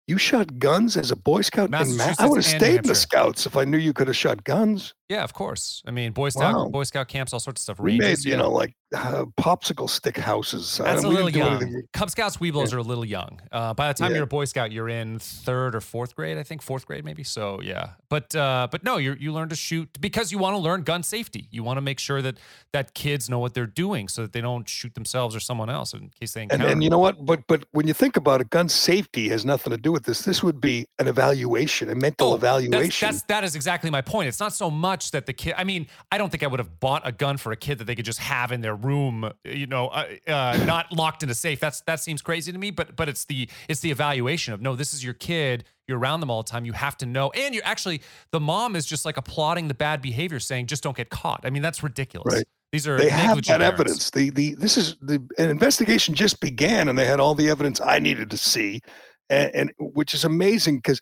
[0.07, 1.67] You shot guns as a Boy Scout.
[1.67, 4.17] In Ma- I would have stayed in the Scouts if I knew you could have
[4.17, 4.95] shot guns.
[5.11, 5.83] Yeah, of course.
[5.87, 6.69] I mean, Boy Scout Wow.
[6.69, 7.79] Boy Scout camps, all sorts of stuff.
[7.81, 8.38] We made you yeah.
[8.38, 10.79] know like uh, popsicle stick houses.
[10.83, 11.62] That's a little young.
[11.62, 13.40] anything- Cub Scouts, Webelos are a little young.
[13.53, 14.17] Uh, by the time Yeah.
[14.19, 17.23] you're a Boy Scout, you're in third or fourth grade, I think, fourth grade maybe.
[17.23, 20.59] So yeah, but uh, but no, you you learn to shoot because you want to
[20.59, 21.49] learn gun safety.
[21.51, 22.38] You want to make sure that
[22.73, 25.93] that kids know what they're doing so that they don't shoot themselves or someone else
[25.93, 26.73] in case they And, encounter.
[26.73, 27.23] and you know what?
[27.27, 30.23] But but when you think about it, gun safety has nothing to do with this.
[30.23, 33.07] This would be an evaluation, a mental Oh, That's, evaluation.
[33.07, 34.29] that's that is exactly my point.
[34.29, 35.54] It's not so much that the kid.
[35.57, 37.85] I mean, I don't think I would have bought a gun for a kid that
[37.85, 39.30] they could just have in their room.
[39.44, 41.61] You know, uh, uh, not locked in a safe.
[41.61, 42.70] That's that seems crazy to me.
[42.70, 45.64] But but it's the it's the evaluation of no, this is your kid.
[45.87, 46.64] You're around them all the time.
[46.64, 47.30] You have to know.
[47.30, 50.96] And you're actually the mom is just like applauding the bad behavior, saying just don't
[50.96, 51.40] get caught.
[51.44, 52.35] I mean, that's ridiculous.
[52.35, 52.44] Right.
[52.72, 54.11] These are they have that evidence.
[54.11, 57.80] The the this is the an investigation just began, and they had all the evidence
[57.80, 58.80] I needed to see,
[59.30, 61.00] and, and which is amazing because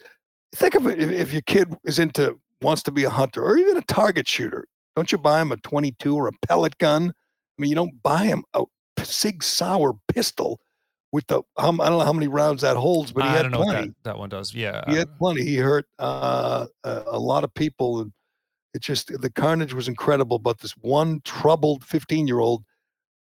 [0.54, 3.56] think of it if, if your kid is into wants to be a hunter or
[3.56, 7.10] even a target shooter, don't you buy him a 22 or a pellet gun?
[7.10, 8.64] I mean, you don't buy him a
[9.02, 10.60] Sig Sauer pistol
[11.12, 13.42] with the um, I don't know how many rounds that holds, but he I had
[13.42, 13.88] don't know plenty.
[13.88, 14.54] that, that one does.
[14.54, 14.82] Yeah.
[14.88, 15.44] He had plenty.
[15.44, 18.12] He hurt uh, a, a lot of people, and
[18.74, 20.38] it just the carnage was incredible.
[20.38, 22.64] But this one troubled 15 year old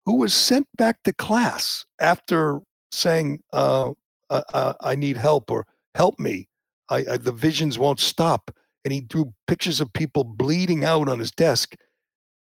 [0.07, 2.61] who was sent back to class after
[2.93, 3.93] saying, uh,
[4.31, 6.49] uh, uh, "I need help" or "Help me,"
[6.89, 8.51] I, I, the visions won't stop,
[8.85, 11.75] and he drew pictures of people bleeding out on his desk.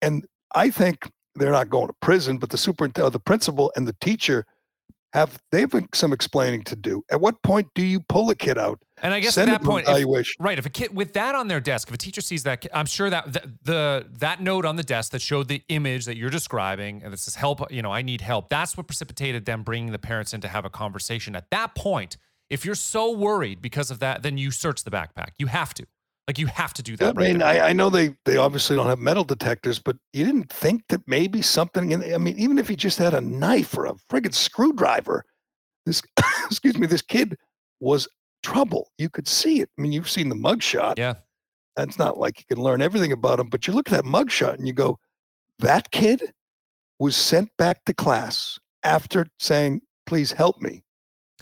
[0.03, 3.87] And I think they're not going to prison, but the superintendent, uh, the principal, and
[3.87, 4.44] the teacher
[5.12, 7.05] have they have some explaining to do.
[7.11, 8.81] At what point do you pull a kid out?
[9.03, 10.35] and I guess at that point, if.
[10.40, 10.59] Right.
[10.59, 13.11] If a kid with that on their desk, if a teacher sees that, I'm sure
[13.11, 17.03] that the, the that note on the desk that showed the image that you're describing
[17.03, 18.49] and it says help, you know, I need help.
[18.49, 21.37] That's what precipitated them bringing the parents in to have a conversation.
[21.37, 22.16] At that point,
[22.51, 25.31] if you're so worried because of that, then you search the backpack.
[25.38, 25.87] You have to,
[26.26, 27.16] like, you have to do I that.
[27.16, 27.42] right mean.
[27.42, 31.02] I, I know they they obviously don't have metal detectors, but you didn't think that
[31.06, 34.34] maybe something in I mean, even if he just had a knife or a friggin'
[34.34, 35.24] screwdriver,
[35.87, 36.02] this
[36.46, 37.37] excuse me, this kid
[37.80, 38.08] was
[38.42, 38.90] trouble.
[38.98, 39.68] You could see it.
[39.78, 40.98] I mean, you've seen the mugshot.
[40.98, 41.14] yeah.
[41.76, 44.54] That's not like you can learn everything about him, but you look at that mugshot
[44.54, 44.96] and you go,
[45.58, 46.22] that kid
[47.00, 50.84] was sent back to class after saying, please help me.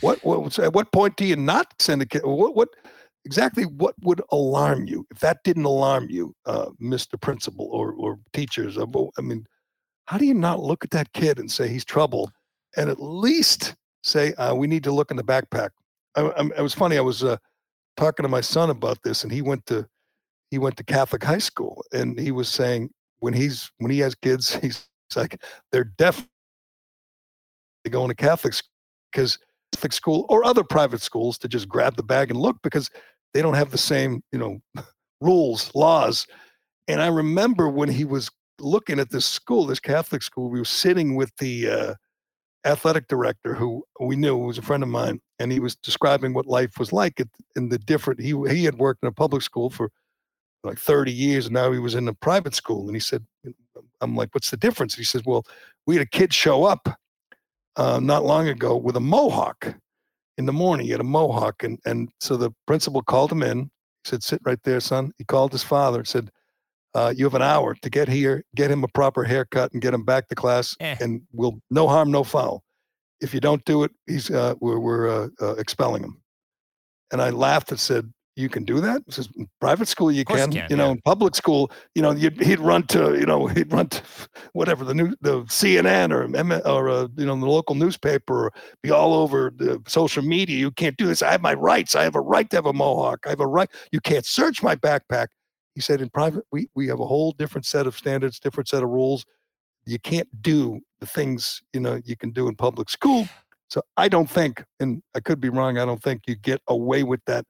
[0.00, 2.22] What, what at what point do you not send a kid?
[2.24, 2.70] What, what
[3.24, 7.20] exactly what would alarm you if that didn't alarm you, uh, Mr.
[7.20, 8.78] Principal or, or teachers?
[8.78, 9.46] I mean,
[10.06, 12.30] how do you not look at that kid and say he's trouble
[12.76, 15.70] and at least say, uh, we need to look in the backpack?
[16.16, 16.98] I, I, it was funny.
[16.98, 17.36] I was uh,
[17.96, 19.86] talking to my son about this and he went to,
[20.50, 24.14] he went to Catholic high school and he was saying when he's, when he has
[24.14, 26.28] kids, he's like, they're definitely
[27.90, 28.68] going to Catholic school
[29.12, 29.38] because
[29.72, 32.90] Catholic school or other private schools to just grab the bag and look because
[33.34, 34.60] they don't have the same, you know,
[35.20, 36.26] rules, laws.
[36.88, 40.64] And I remember when he was looking at this school, this Catholic school, we were
[40.64, 41.94] sitting with the uh,
[42.64, 46.46] athletic director who we knew was a friend of mine, and he was describing what
[46.46, 47.20] life was like
[47.56, 48.20] in the different.
[48.20, 49.90] He he had worked in a public school for
[50.64, 52.86] like 30 years, and now he was in a private school.
[52.86, 53.24] And he said,
[54.00, 55.44] "I'm like, what's the difference?" He says, "Well,
[55.86, 56.88] we had a kid show up
[57.76, 59.74] uh, not long ago with a mohawk
[60.38, 60.86] in the morning.
[60.86, 63.64] He had a mohawk, and and so the principal called him in.
[64.04, 66.30] He said, "Sit right there, son." He called his father and said,
[66.94, 69.94] uh, "You have an hour to get here, get him a proper haircut, and get
[69.94, 70.96] him back to class, Eh.
[71.00, 72.62] and we'll no harm, no foul.
[73.20, 76.22] If you don't do it, he's uh, we're we're uh, uh, expelling him."
[77.12, 80.40] And I laughed and said, "You can do that?" Says, "In private school, you course
[80.40, 80.52] you can.
[80.52, 80.92] can, You know, yeah.
[80.92, 84.02] in public school, you know, you'd, he'd run to, you know, he'd run to
[84.52, 88.52] whatever the new the CNN or M- or uh, you know the local newspaper or
[88.82, 90.56] be all over the social media.
[90.58, 91.22] You can't do this.
[91.22, 91.94] I have my rights.
[91.94, 93.20] I have a right to have a mohawk.
[93.26, 93.68] I have a right.
[93.92, 95.28] You can't search my backpack.
[95.74, 98.82] He said in private, we we have a whole different set of standards, different set
[98.82, 99.24] of rules.
[99.86, 103.28] you can't do the things you know you can do in public school.
[103.68, 105.78] So I don't think, and I could be wrong.
[105.78, 107.44] I don't think you get away with that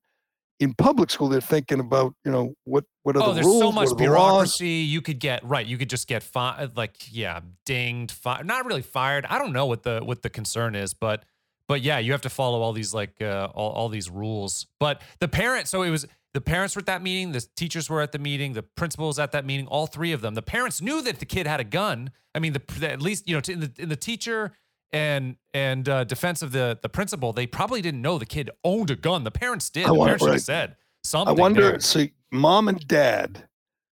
[0.61, 1.29] in public school.
[1.29, 4.69] They're thinking about you know what what are Oh, the there's rules, so much bureaucracy.
[4.69, 5.67] You could get right.
[5.67, 6.77] You could just get fired.
[6.77, 8.13] Like yeah, dinged.
[8.13, 9.27] Fi- not really fired.
[9.29, 11.25] I don't know what the what the concern is, but
[11.69, 14.67] but yeah, you have to follow all these like uh, all all these rules.
[14.79, 15.71] But the parents.
[15.71, 17.33] So it was the parents were at that meeting.
[17.33, 18.55] The teachers were at the meeting.
[18.55, 19.67] The principal was at that meeting.
[19.67, 20.35] All three of them.
[20.35, 22.11] The parents knew that the kid had a gun.
[22.35, 24.53] I mean, the, the at least you know in the in the teacher
[24.93, 28.91] and and uh, defense of the the principal, they probably didn't know the kid owned
[28.91, 29.25] a gun.
[29.25, 29.85] The parents did.
[29.85, 30.69] I The wonder- parents right.
[30.69, 30.77] said
[31.15, 31.63] I wonder.
[31.63, 31.81] there.
[31.81, 33.47] See, mom and dad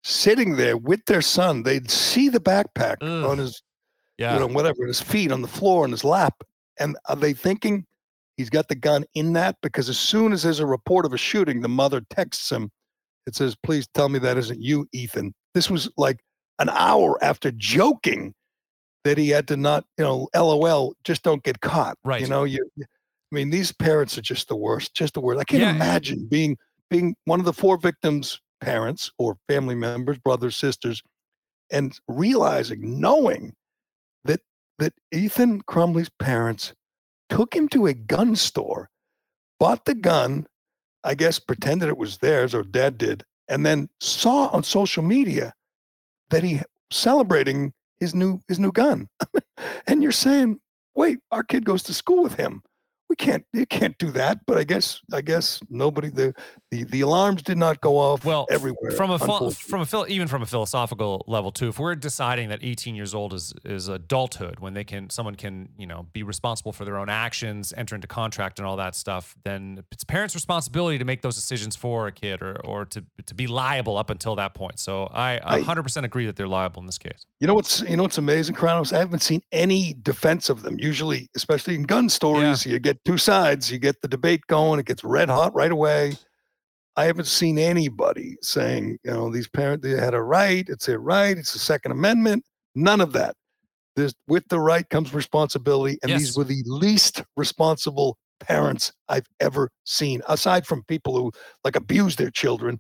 [0.04, 1.64] sitting there with their son.
[1.64, 3.26] They'd see the backpack Ugh.
[3.30, 3.62] on his
[4.18, 4.34] Yeah.
[4.34, 6.34] you know, whatever, his feet on the floor in his lap.
[6.80, 7.86] And are they thinking
[8.38, 9.56] he's got the gun in that?
[9.62, 12.70] Because as soon as there's a report of a shooting, the mother texts him.
[13.28, 15.34] It says, please tell me that isn't you, Ethan.
[15.56, 16.20] This was like
[16.60, 18.34] an hour after joking
[19.06, 21.98] that he had to not, you know, LOL, just don't get caught.
[22.04, 22.20] Right.
[22.22, 25.39] You know, you I mean, these parents are just the worst, just the worst.
[25.39, 25.72] I can't Yeah.
[25.76, 26.58] imagine being
[26.89, 31.02] being one of the four victims' parents or family members, brothers, sisters,
[31.72, 33.54] and realizing, knowing
[34.26, 34.41] that
[34.80, 36.74] that Ethan Crumbley's parents
[37.30, 38.89] took him to a gun store,
[39.60, 40.48] bought the gun,
[41.04, 45.54] I guess pretended it was theirs or dad did, and then saw on social media
[46.30, 49.08] that he celebrating his new his new gun.
[49.88, 50.60] and you're saying,
[50.96, 52.62] wait, our kid goes to school with him.
[53.10, 54.39] We can't you can't do that.
[54.48, 56.34] But I guess I guess nobody the
[56.72, 58.91] the, the alarms did not go off well everywhere.
[58.91, 62.96] from a from a even from a philosophical level too if we're deciding that 18
[62.96, 66.84] years old is is adulthood when they can someone can you know be responsible for
[66.84, 71.06] their own actions enter into contract and all that stuff then it's parents responsibility to
[71.06, 74.54] make those decisions for a kid or or to to be liable up until that
[74.56, 77.54] point so i, I I- 100% agree that they're liable in this case You know
[77.54, 78.91] what's you know what's amazing, Kronos?
[78.94, 80.78] I haven't seen any defense of them.
[80.80, 84.86] Usually, especially in gun stories, you get two sides, you get the debate going, it
[84.86, 86.14] gets red hot right away.
[86.96, 91.00] I haven't seen anybody saying, you know, these parents they had a right, it's their
[91.00, 92.46] right, it's the Second Amendment.
[92.74, 93.36] None of that.
[93.96, 96.20] There's with the right comes responsibility, and Yes.
[96.20, 101.32] these were the least responsible parents I've ever seen, aside from people who
[101.64, 102.80] like abuse their children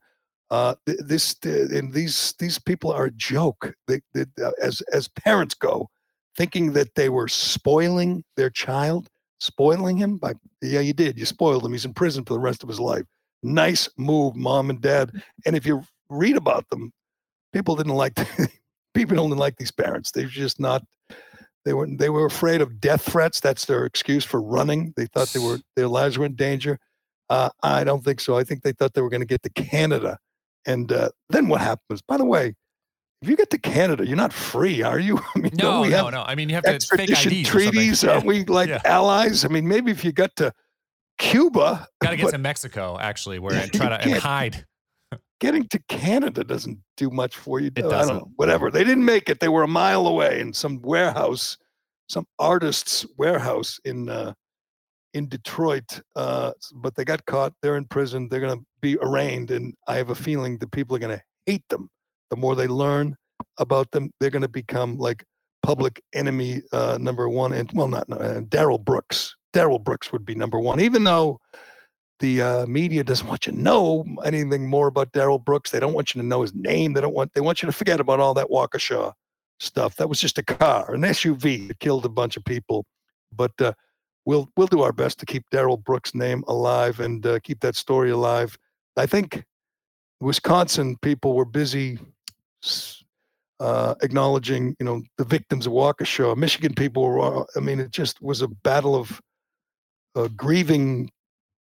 [0.51, 3.73] uh, this and these these people are a joke.
[3.87, 5.89] They, they, uh, as as parents go,
[6.37, 11.17] thinking that they were spoiling their child, spoiling him by yeah, you did.
[11.17, 11.71] You spoiled him.
[11.71, 13.03] He's in prison for the rest of his life.
[13.43, 15.11] Nice move, mom and dad.
[15.45, 16.91] And if you read about them,
[17.53, 18.15] people didn't like
[18.93, 20.11] people didn't like these parents.
[20.11, 20.83] They're just not.
[21.65, 23.39] They were they were afraid of death threats.
[23.39, 24.93] That's their excuse for running.
[24.97, 26.79] They thought they were their lives were in danger.
[27.29, 28.37] Uh, I don't think so.
[28.37, 30.19] I think they thought they were going to get to Canada
[30.65, 32.01] and uh, then what happens?
[32.01, 32.55] By the way,
[33.25, 35.19] if you get to Canada, you're not free, are you?
[35.35, 38.03] I mean, no we no no i mean you have to fake IDs or treaties?
[38.03, 38.81] Aren't we like Yeah.
[38.85, 39.43] allies?
[39.43, 40.53] I mean, maybe if you got to
[41.17, 44.65] Cuba, got to get to mexico actually where and try to and hide
[45.39, 47.67] getting to Canada doesn't do much for you.
[47.67, 48.15] It I don't doesn't.
[48.15, 48.31] know.
[48.35, 48.71] Whatever.
[48.71, 49.39] They didn't make it.
[49.39, 51.57] They were a mile away in some warehouse,
[52.07, 54.33] some artist's warehouse in uh,
[55.13, 56.01] in Detroit.
[56.15, 57.53] Uh, but they got caught.
[57.61, 58.27] They're in prison.
[58.29, 61.23] They're going to be arraigned, and I have a feeling the people are going to
[61.45, 61.89] hate them.
[62.29, 63.15] The more they learn
[63.57, 65.23] about them, they're going to become like
[65.63, 67.53] public enemy uh, number one.
[67.53, 69.35] And well, not uh, Darrell Brooks.
[69.53, 71.39] Darrell Brooks would be number one, even though
[72.19, 75.71] the uh, media doesn't want you to know anything more about Darrell Brooks.
[75.71, 76.93] They don't want you to know his name.
[76.93, 77.33] They don't want.
[77.33, 79.13] They want you to forget about all that Waukesha
[79.59, 79.95] stuff.
[79.95, 82.85] That was just a car, an SUV that killed a bunch of people.
[83.31, 83.73] But uh,
[84.25, 87.75] we'll we'll do our best to keep Darrell Brooks' name alive and uh, keep that
[87.75, 88.57] story alive.
[88.97, 89.43] I think
[90.21, 91.99] Wisconsin people were busy
[93.59, 96.35] uh, acknowledging, you know, the victims of Waukesha.
[96.35, 97.45] Michigan people were.
[97.55, 99.21] I mean, it just was a battle of
[100.15, 101.09] uh, grieving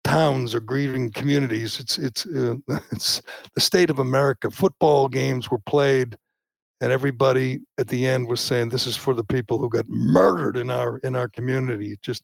[0.05, 1.81] towns or grieving communities.
[1.81, 2.57] It's it's uh,
[2.93, 3.23] it's
[3.55, 4.51] the state of America.
[4.51, 6.17] Football games were played,
[6.81, 10.57] and everybody at the end was saying, "This is for the people who got murdered
[10.57, 12.23] in our in our community." It just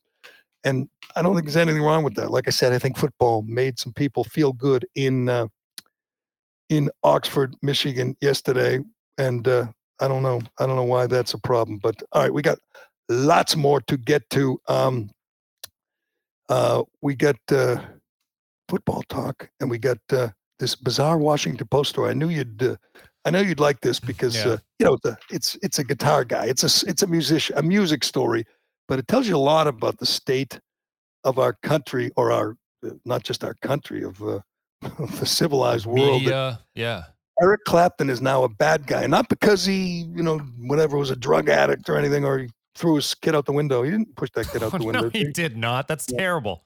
[0.64, 2.30] and I don't think there's anything wrong with that.
[2.30, 5.46] Like I said, I think football made some people feel good in uh,
[6.70, 8.78] in Oxford, Michigan yesterday,
[9.18, 9.66] and uh,
[10.00, 10.40] I don't know.
[10.58, 11.78] I don't know why that's a problem.
[11.78, 12.58] But all right, we got
[13.10, 14.58] lots more to get to.
[14.68, 15.10] Um,
[16.48, 17.76] uh, we got uh,
[18.68, 22.10] football talk, and we got uh, this bizarre Washington Post story.
[22.10, 22.62] I knew you'd.
[22.62, 22.76] Uh,
[23.26, 24.52] I know you'd like this because Yeah.
[24.52, 26.46] uh, you know the, it's it's a guitar guy.
[26.46, 28.46] It's a it's a musician, a music story,
[28.88, 30.58] but it tells you a lot about the state
[31.24, 32.56] of our country, or our
[33.04, 34.40] not just our country of, uh,
[34.82, 36.22] of the civilized world.
[36.22, 37.04] media yeah
[37.42, 41.16] Eric Clapton is now a bad guy, not because he, you know, whatever was a
[41.16, 43.82] drug addict or anything, or he threw his kid out the window.
[43.82, 45.00] He didn't push that kid out Oh, the window.
[45.04, 45.88] no, he did not.
[45.88, 46.64] That's terrible.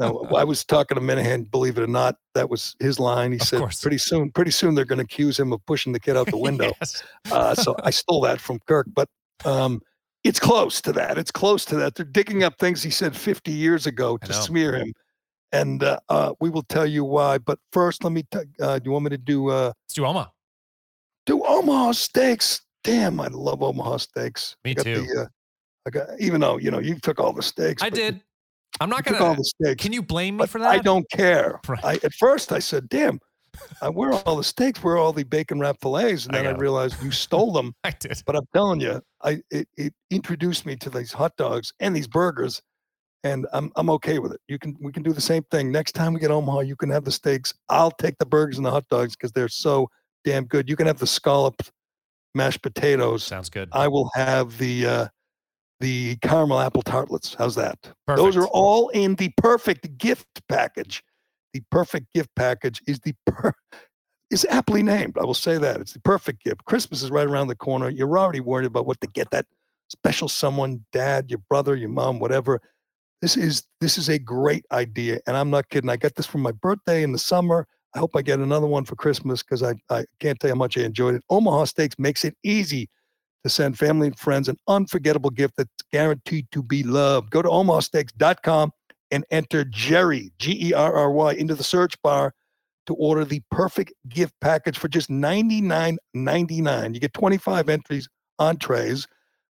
[0.00, 3.30] No, I was talking to Minihane, believe it or not, that was his line.
[3.30, 3.80] He Of said, course.
[3.80, 6.36] pretty soon, pretty soon they're going to accuse him of pushing the kid out the
[6.48, 6.72] window.
[6.80, 7.04] Yes.
[7.30, 9.08] uh, so I stole that from Kirk, but
[9.44, 9.80] um,
[10.24, 11.18] it's close to that.
[11.18, 11.94] It's close to that.
[11.94, 14.92] They're digging up things he said 50 years ago to smear him.
[15.52, 17.38] And uh, uh, we will tell you why.
[17.38, 18.24] But first, let me.
[18.30, 20.30] T- uh, do you want me to do uh, Let's do Oma.
[21.24, 22.62] do Omaha steaks?
[22.84, 24.56] Damn, I love Omaha steaks.
[24.64, 25.06] I Me too.
[25.06, 25.26] The, uh,
[25.86, 27.82] I got even though you know you took all the steaks.
[27.82, 28.20] I did.
[28.80, 29.36] I'm not took all gonna.
[29.38, 29.82] the steaks.
[29.82, 30.68] Can you blame me for that?
[30.68, 31.60] I don't care.
[31.68, 31.84] Right.
[31.84, 33.20] I at first I said, "Damn,
[33.80, 34.82] uh, where all the steaks?
[34.82, 36.58] Where all the bacon wrapped fillets?" And then I, it.
[36.58, 37.72] realized you stole them.
[37.84, 38.20] I did.
[38.26, 42.08] But I'm telling you, I it, it introduced me to these hot dogs and these
[42.08, 42.60] burgers,
[43.32, 44.40] and I'm I'm okay with it.
[44.48, 46.60] You can we can do the same thing next time we get Omaha.
[46.60, 47.54] You can have the steaks.
[47.68, 49.88] I'll take the burgers and the hot dogs because they're so
[50.24, 50.68] damn good.
[50.68, 51.70] You can have the scalloped
[52.34, 53.24] mashed potatoes.
[53.24, 53.68] Sounds good.
[53.72, 55.08] I will have the uh,
[55.80, 57.34] the caramel apple tartlets.
[57.34, 57.78] How's that?
[58.06, 58.24] Perfect.
[58.24, 61.02] Those are all in the perfect gift package.
[61.52, 63.54] The perfect gift package is the per-
[64.30, 65.16] is aptly named.
[65.20, 66.64] I will say that it's the perfect gift.
[66.64, 67.88] Christmas is right around the corner.
[67.88, 69.46] You're already worried about what to get that
[69.88, 72.60] special someone, dad, your brother, your mom, whatever.
[73.22, 75.90] This is this is a great idea, and I'm not kidding.
[75.90, 77.66] I got this for my birthday in the summer.
[77.94, 80.58] I hope I get another one for Christmas because I, I can't tell you how
[80.58, 81.22] much I enjoyed it.
[81.30, 82.90] Omaha Steaks makes it easy
[83.42, 87.30] to send family and friends an unforgettable gift that's guaranteed to be loved.
[87.30, 88.70] Go to omahasteaks.com
[89.10, 92.34] and enter Jerry, G E R R Y, into the search bar
[92.86, 96.94] to order the perfect gift package for just $99.99.
[96.94, 98.08] You get 25 entries,
[98.38, 99.06] entrees,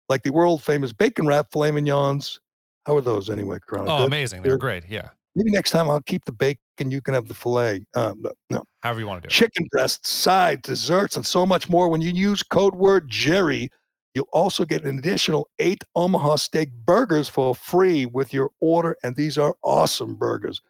[0.09, 2.39] like the world famous bacon wrap filet mignons.
[2.87, 3.93] How are those anyway, Corona?
[3.93, 4.07] Oh, Good?
[4.07, 4.43] amazing.
[4.43, 4.85] They're great.
[4.89, 5.09] Yeah.
[5.35, 6.61] Maybe next time I'll keep the bacon.
[6.91, 7.85] You can have the filet.
[7.95, 9.35] Um, no, However you want to do it.
[9.35, 11.89] chicken breasts, sides, desserts, and so much more.
[11.89, 13.69] When you use code word Jerry,
[14.15, 18.97] you'll also get an additional eight Omaha steak burgers for free with your order.
[19.03, 20.63] And these are awesome burgers.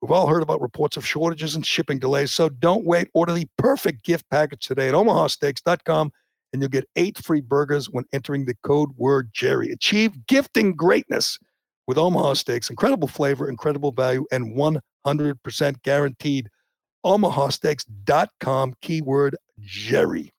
[0.00, 2.30] We've all heard about reports of shortages and shipping delays.
[2.30, 3.08] So don't wait.
[3.12, 6.12] Order the perfect gift package today at omahasteaks.com
[6.52, 9.72] and you'll get eight free burgers when entering the code word Jerry.
[9.72, 11.38] Achieve gifting greatness
[11.86, 12.70] with Omaha Steaks.
[12.70, 16.48] Incredible flavor, incredible value, and 100% guaranteed.
[17.04, 20.32] Omahasteaks.com keyword jerry.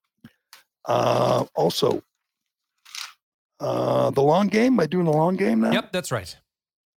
[0.86, 2.02] Uh also
[3.60, 4.74] uh the long game?
[4.74, 5.72] Am i doing the long game now?
[5.72, 6.36] Yep, that's right.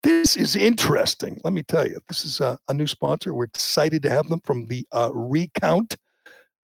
[0.04, 1.40] this is interesting.
[1.44, 3.34] Let me tell you this is a, a new sponsor.
[3.34, 5.98] We're excited to have them from the uh, recount.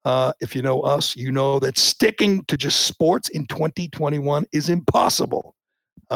[0.06, 4.70] Uh, if you know us you know that sticking to just sports in 2021 is
[4.70, 5.53] impossible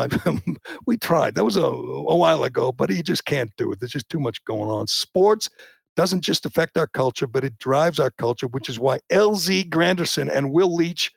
[0.86, 3.92] we tried that was a, a while ago but you just can't do it there's
[3.92, 5.50] just too much going on sports
[5.98, 10.30] doesn't just affect our culture, but it drives our culture, which is why LZ Granderson
[10.32, 11.12] and Will Leitch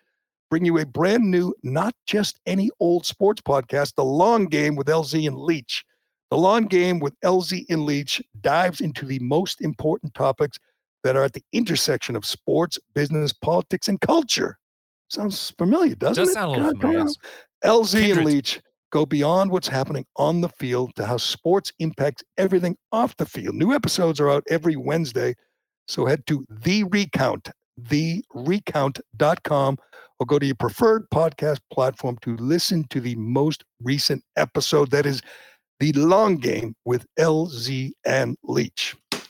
[0.50, 4.88] bring you a brand new, not just any old sports podcast, The Long Game with
[4.88, 5.84] LZ and Leitch.
[6.30, 10.58] The Long Game with LZ and Leitch dives into the most important topics
[11.04, 14.58] that are at the intersection of sports, business, politics, and culture.
[15.08, 16.34] Sounds familiar, doesn't Does it?
[16.34, 17.14] sound a little God, familiar.
[17.64, 18.60] LZ and Leitch
[18.90, 23.54] go beyond what's happening on the field to how sports impacts everything off the field.
[23.54, 25.34] New episodes are out every Wednesday.
[25.88, 27.50] So head to the recount,
[27.82, 29.78] therecount.com,
[30.18, 34.90] or go to your preferred podcast platform to listen to the most recent episode.
[34.90, 35.22] That is
[35.78, 38.94] the long game with LZ and Leitch.
[39.12, 39.20] All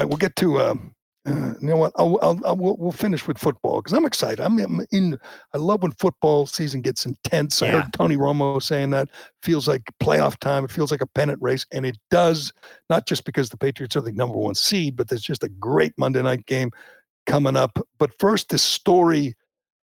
[0.00, 0.60] right, we'll get to.
[0.60, 0.94] Um,
[1.26, 1.92] uh, you know what?
[1.96, 4.40] I'll, I'll, I'll, we'll, we'll finish with football because I'm excited.
[4.40, 5.18] I'm, I'm in.
[5.52, 7.60] I love when football season gets intense.
[7.60, 9.08] I heard Tony Romo saying that
[9.42, 10.64] feels like playoff time.
[10.64, 12.52] It feels like a pennant race, and it does.
[12.88, 15.92] Not just because the Patriots are the number one seed, but there's just a great
[15.98, 16.70] Monday night game
[17.26, 17.78] coming up.
[17.98, 19.34] But first, this story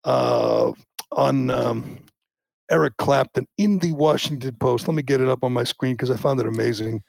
[0.04, 0.72] uh,
[1.12, 2.00] on um,
[2.70, 4.88] Eric Clapton in the Washington Post.
[4.88, 7.02] Let me get it up on my screen because I found it amazing.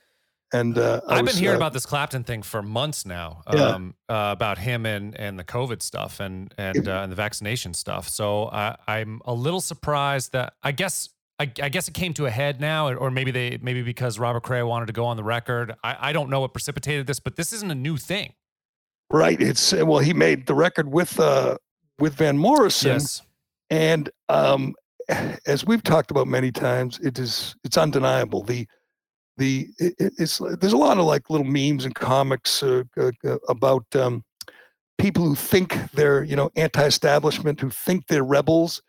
[0.54, 3.70] And uh, I've was, been hearing uh, about this Clapton thing for months now, Yeah.
[3.70, 7.74] um, uh, about him and and the COVID stuff and and uh, and the vaccination
[7.74, 8.08] stuff.
[8.08, 11.08] So I, I'm a little surprised that I guess
[11.40, 14.44] I, I guess it came to a head now, or maybe they maybe because Robert
[14.44, 15.74] Cray wanted to go on the record.
[15.82, 18.34] I, I don't know what precipitated this, but this isn't a new thing.
[19.10, 19.40] right.
[19.40, 21.56] It's uh, well, he made the record with uh,
[21.98, 22.92] with Van Morrison.
[22.92, 23.22] Yes,
[23.70, 24.74] And um,
[25.46, 28.44] as we've talked about many times, it is it's undeniable.
[28.44, 28.68] The
[29.36, 33.10] the it, it- it's there's a lot of like little memes and comics uh, uh,
[33.26, 34.24] uh, about um,
[34.98, 38.82] people who think they're you know anti-establishment, who think they're rebels,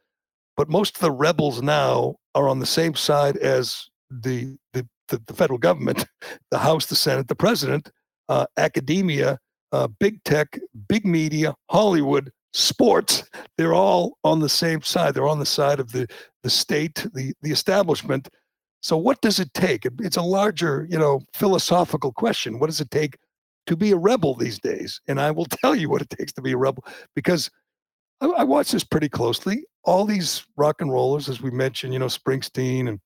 [0.58, 5.22] but most of the rebels now are on the same side as the the the,
[5.28, 6.06] the federal government,
[6.52, 7.91] the House, the Senate, the president,
[8.30, 9.38] uh, academia.
[9.72, 13.24] uh, big tech, big media, Hollywood, sports.
[13.58, 15.14] They're all on the same side.
[15.14, 16.08] They're on the side of the
[16.43, 18.30] the state, the the establishment.
[18.86, 19.88] So what does it take?
[20.02, 22.60] It's a larger, you know, philosophical question.
[22.60, 23.18] What does it take
[23.66, 25.02] to be a rebel these days?
[25.08, 27.50] And I will tell you what it takes to be a rebel because
[28.22, 29.66] I, I watch this pretty closely.
[29.86, 33.00] All these rock and rollers, as we mentioned, you know, Springsteen and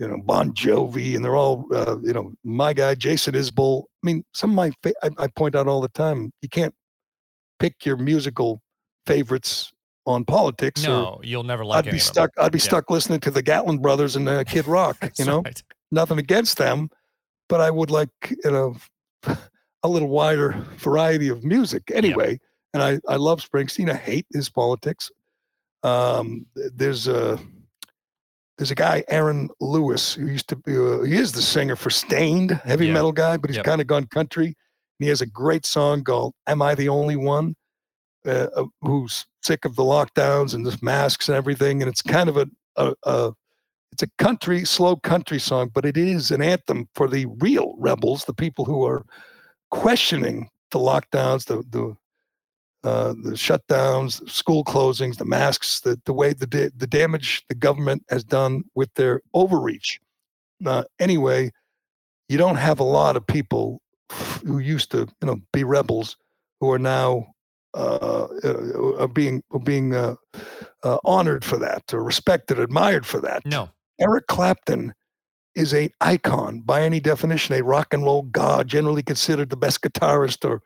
[0.00, 3.84] you know Bon Jovi, and they're all uh, you know my guy Jason Isbell.
[4.02, 6.32] I mean, some of my fa- I, I point out all the time.
[6.42, 6.74] You can't
[7.60, 8.60] pick your musical
[9.06, 9.70] favorites
[10.06, 10.82] on politics.
[10.82, 11.86] No, you'll never like.
[11.86, 12.30] I'd be stuck.
[12.38, 12.64] I'd be yeah.
[12.64, 14.96] stuck listening to the Gatlin Brothers and uh, Kid Rock.
[15.18, 15.62] you know, right.
[15.90, 16.90] nothing against them,
[17.48, 18.10] but I would like
[18.44, 18.76] you know
[19.82, 22.32] a little wider variety of music anyway.
[22.32, 22.40] Yep.
[22.74, 23.90] And I I love Springsteen.
[23.90, 25.10] I hate his politics.
[25.82, 27.38] Um, there's a
[28.58, 31.90] there's a guy Aaron Lewis who used to be uh, he is the singer for
[31.90, 32.94] Staind, heavy yep.
[32.94, 34.54] metal guy, but he's kind of gone country.
[34.98, 37.56] He has a great song called "Am I the Only One?"
[38.26, 42.28] Uh, uh, who's sick of the lockdowns and the masks and everything, and it's kind
[42.28, 42.46] of a,
[42.76, 43.32] a, a
[43.92, 48.24] it's a country, slow country song, but it is an anthem for the real rebels,
[48.24, 49.04] the people who are
[49.70, 51.96] questioning the lockdowns, the the
[52.82, 58.04] uh, the shutdowns, school closings, the masks, the the way the the damage the government
[58.08, 59.98] has done with their overreach.
[60.64, 61.50] Uh, anyway,
[62.28, 63.80] you don't have a lot of people
[64.44, 66.16] who used to you know be rebels
[66.60, 67.26] who are now
[67.74, 70.14] uh, uh, being being uh,
[70.82, 73.44] uh, honored for that, or respected, admired for that.
[73.46, 74.94] No, Eric Clapton
[75.54, 79.82] is a icon by any definition, a rock and roll god, generally considered the best
[79.82, 80.62] guitarist, or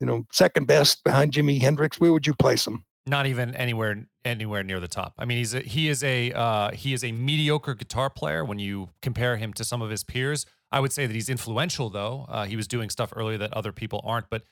[0.00, 2.00] you know, second best behind Jimi Hendrix.
[2.00, 2.84] Where would you place him?
[3.06, 5.14] Not even anywhere anywhere near the top.
[5.18, 8.58] I mean, he's a, he is a uh, he is a mediocre guitar player when
[8.58, 10.44] you compare him to some of his peers.
[10.72, 12.26] I would say that he's influential, though.
[12.28, 14.42] Uh, he was doing stuff earlier that other people aren't, but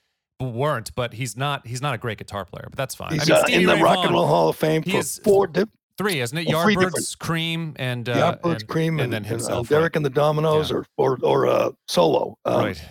[0.41, 3.13] weren't, but he's not he's not a great guitar player, but that's fine.
[3.13, 5.03] He's I mean, uh, in the Ray Rock Vaughan, and Roll Hall of Fame for
[5.03, 6.49] four dip, three, isn't it?
[6.49, 9.69] Yardbirds, Cream, and uh, Yardbirds, and, Cream, and, and then himself.
[9.71, 10.77] And, uh, Derek and the Dominos, yeah.
[10.77, 12.39] or or or uh, solo.
[12.45, 12.83] Um, right.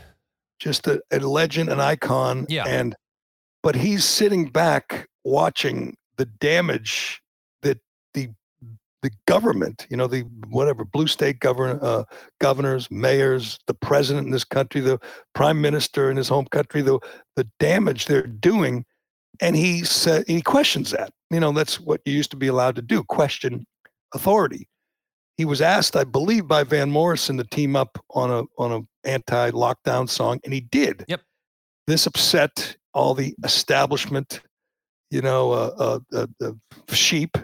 [0.60, 2.46] Just a, a, legend, an icon.
[2.48, 2.64] Yeah.
[2.66, 2.96] And
[3.62, 7.22] but he's sitting back watching the damage
[7.64, 7.80] that
[8.14, 8.30] the
[9.28, 12.04] government, you know, the whatever blue state governor, uh,
[12.39, 14.99] governors, mayors, the president in this country, the
[15.34, 16.99] prime minister in his home country, the
[17.36, 18.86] the damage they're doing,
[19.41, 21.12] and he said he questions that.
[21.30, 23.66] You know, that's what you used to be allowed to do: question
[24.14, 24.68] authority.
[25.38, 29.08] He was asked, I believe, by Van Morrison to team up on a on a
[29.08, 31.06] anti-lockdown song, and he did.
[31.08, 31.22] Yep.
[31.88, 34.41] This upset all the establishment,
[35.10, 36.51] you know, uh, uh, uh,
[36.93, 37.38] sheep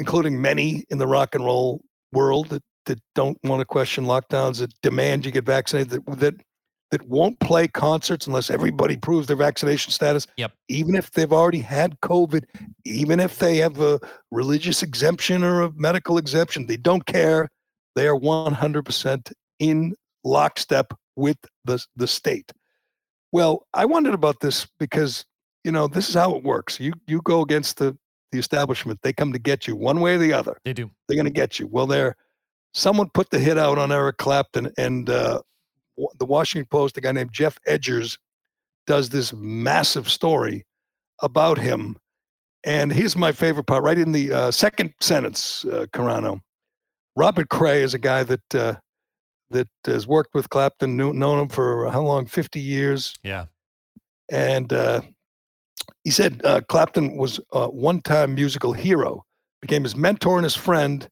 [0.00, 1.80] including many in the rock and roll
[2.12, 6.34] world that, that don't want to question lockdowns, that demand you get vaccinated, that, that
[6.90, 10.26] that won't play concerts unless everybody proves their vaccination status.
[10.36, 10.52] Yep.
[10.68, 12.44] Even if they've already had COVID,
[12.84, 17.48] even if they have a religious exemption or a medical exemption, they don't care.
[17.94, 19.94] They are 100% in
[20.24, 22.52] lockstep with the, the state.
[23.32, 25.24] Well, I wondered about this because,
[25.62, 26.80] you know, this is how it works.
[26.80, 27.96] You you go against the
[28.32, 29.00] the establishment.
[29.02, 30.56] They come to get you one way or the other.
[30.64, 30.90] They do.
[31.06, 31.66] They're going to get you.
[31.66, 32.16] Well, there,
[32.72, 35.42] someone put the hit out on Eric Clapton, and uh,
[36.18, 38.18] the Washington Post, a guy named Geoff Edgers,
[38.86, 40.64] does this massive story
[41.22, 41.96] about him.
[42.64, 46.40] And here's my favorite part, right in the uh, second sentence, uh, Carano.
[47.16, 48.74] Robert Cray is a guy that uh,
[49.50, 52.26] that has worked with Clapton, knew, known him for how long?
[52.26, 53.14] Fifty years.
[53.22, 53.46] Yeah.
[54.30, 55.00] And uh,
[56.04, 59.24] he said uh, Clapton was a one-time musical hero,
[59.60, 61.08] became his mentor and his friend,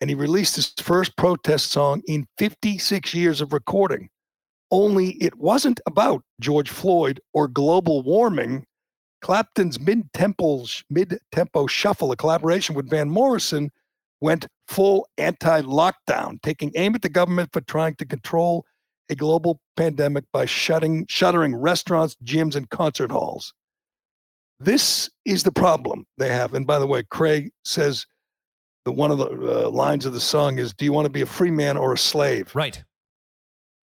[0.00, 4.08] and he released his first protest song in 56 years of recording.
[4.70, 8.66] Only it wasn't about George Floyd or global warming.
[9.22, 13.70] Clapton's mid-tempo mid-tempo shuffle, a collaboration with Van Morrison,
[14.20, 18.64] went full anti-lockdown, taking aim at the government for trying to control
[19.10, 23.52] a global pandemic by shutting shuttering restaurants, gyms, and concert halls.
[24.60, 26.54] This is the problem they have.
[26.54, 28.06] And by the way, Cray says
[28.84, 29.26] the one of the
[29.66, 31.92] uh, lines of the song is, "Do you want to be a free man or
[31.92, 32.82] a slave?" Right.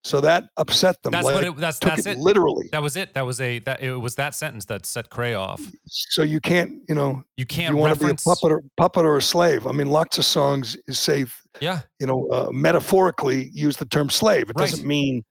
[0.04, 1.12] So that upset them.
[1.12, 2.18] That's like, what it, that's that's it, it.
[2.18, 2.70] Literally.
[2.72, 3.14] That was it.
[3.14, 5.62] That was a that it was that sentence that set Cray off.
[5.86, 7.76] So you can't, you know, you can't.
[7.76, 8.24] You want reference...
[8.24, 9.68] to be a puppet or puppet or a slave.
[9.68, 11.26] I mean, lots of songs say,
[11.60, 14.50] yeah, you know, uh, metaphorically use the term slave.
[14.50, 14.68] It right.
[14.68, 15.24] doesn't mean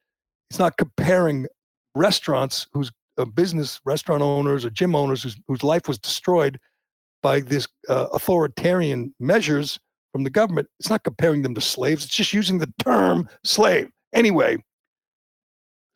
[0.51, 1.49] it's not comparing
[1.97, 2.93] restaurants whose
[3.26, 6.58] business restaurant owners or gym owners whose, whose life was destroyed
[7.22, 9.78] by this uh, authoritarian measures
[10.12, 10.68] from the government.
[10.78, 12.04] It's not comparing them to slaves.
[12.04, 13.88] It's just using the term slave.
[14.14, 14.62] Anyway,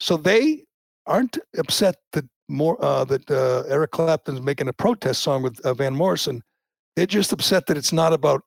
[0.01, 0.65] so they
[1.07, 5.75] aren't upset that more uh, that uh, Eric Clapton's making a protest song with uh,
[5.75, 6.43] Van Morrison.
[6.97, 8.43] They're just upset that it's not about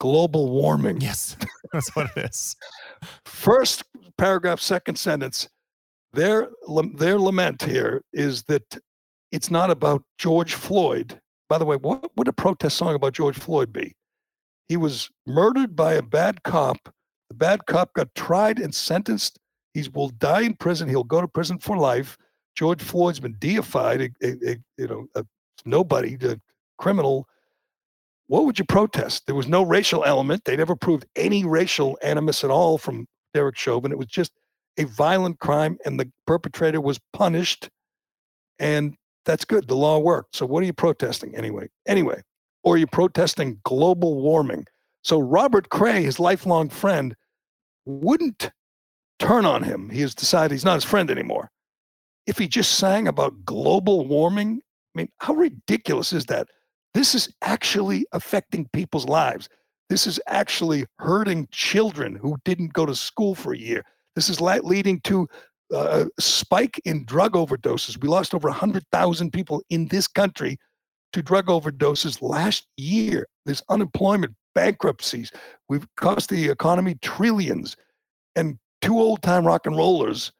[0.00, 1.00] global warming.
[1.00, 1.36] Yes,
[1.72, 2.56] that's what it is.
[3.24, 3.84] First
[4.16, 5.48] paragraph, second sentence.
[6.12, 6.50] Their
[6.94, 8.78] their lament here is that
[9.30, 11.18] it's not about George Floyd.
[11.48, 13.94] By the way, what would a protest song about George Floyd be?
[14.68, 16.92] He was murdered by a bad cop.
[17.28, 19.38] The bad cop got tried and sentenced.
[19.74, 20.88] He will die in prison.
[20.88, 22.18] He'll go to prison for life.
[22.54, 25.24] George Floyd's been deified, a, a, a you know, a
[25.64, 26.38] nobody, a
[26.76, 27.26] criminal.
[28.26, 29.26] What would you protest?
[29.26, 30.44] There was no racial element.
[30.44, 33.92] They never proved any racial animus at all from Derek Chauvin.
[33.92, 34.32] It was just
[34.78, 37.68] a violent crime, and the perpetrator was punished.
[38.58, 38.94] And
[39.24, 39.68] that's good.
[39.68, 40.36] The law worked.
[40.36, 41.68] So what are you protesting anyway?
[41.86, 42.22] Anyway,
[42.64, 44.66] or are you protesting global warming?
[45.02, 47.14] So Robert Cray, his lifelong friend,
[47.84, 48.50] wouldn't
[49.18, 49.90] turn on him.
[49.90, 51.50] He has decided he's not his friend anymore.
[52.26, 54.60] If he just sang about global warming,
[54.94, 56.48] I mean, how ridiculous is that?
[56.94, 59.48] This is actually affecting people's lives.
[59.88, 63.84] This is actually hurting children who didn't go to school for a year.
[64.14, 65.28] This is leading to
[65.72, 68.00] uh, a spike in drug overdoses.
[68.00, 70.58] We lost over 100,000 people in this country
[71.12, 73.26] to drug overdoses last year.
[73.46, 75.30] There's unemployment, bankruptcies.
[75.68, 77.76] We've cost the economy trillions.
[78.36, 80.32] And two old time rock and rollers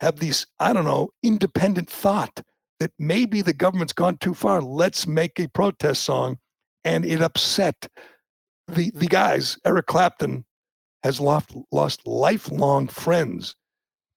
[0.00, 2.40] have these, I don't know, independent thought
[2.80, 4.60] that maybe the government's gone too far.
[4.60, 6.38] Let's make a protest song.
[6.84, 7.86] And it upset
[8.66, 9.56] the, the guys.
[9.64, 10.44] Eric Clapton
[11.02, 13.54] has lost, lost lifelong friends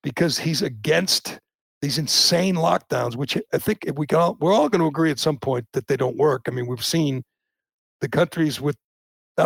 [0.04, 1.40] because he's against
[1.82, 5.12] these insane lockdowns, which I think if we can all, we're all going to agree
[5.12, 6.44] at some point that they don't work.
[6.48, 7.24] I mean, we've seen
[8.02, 8.78] the countries without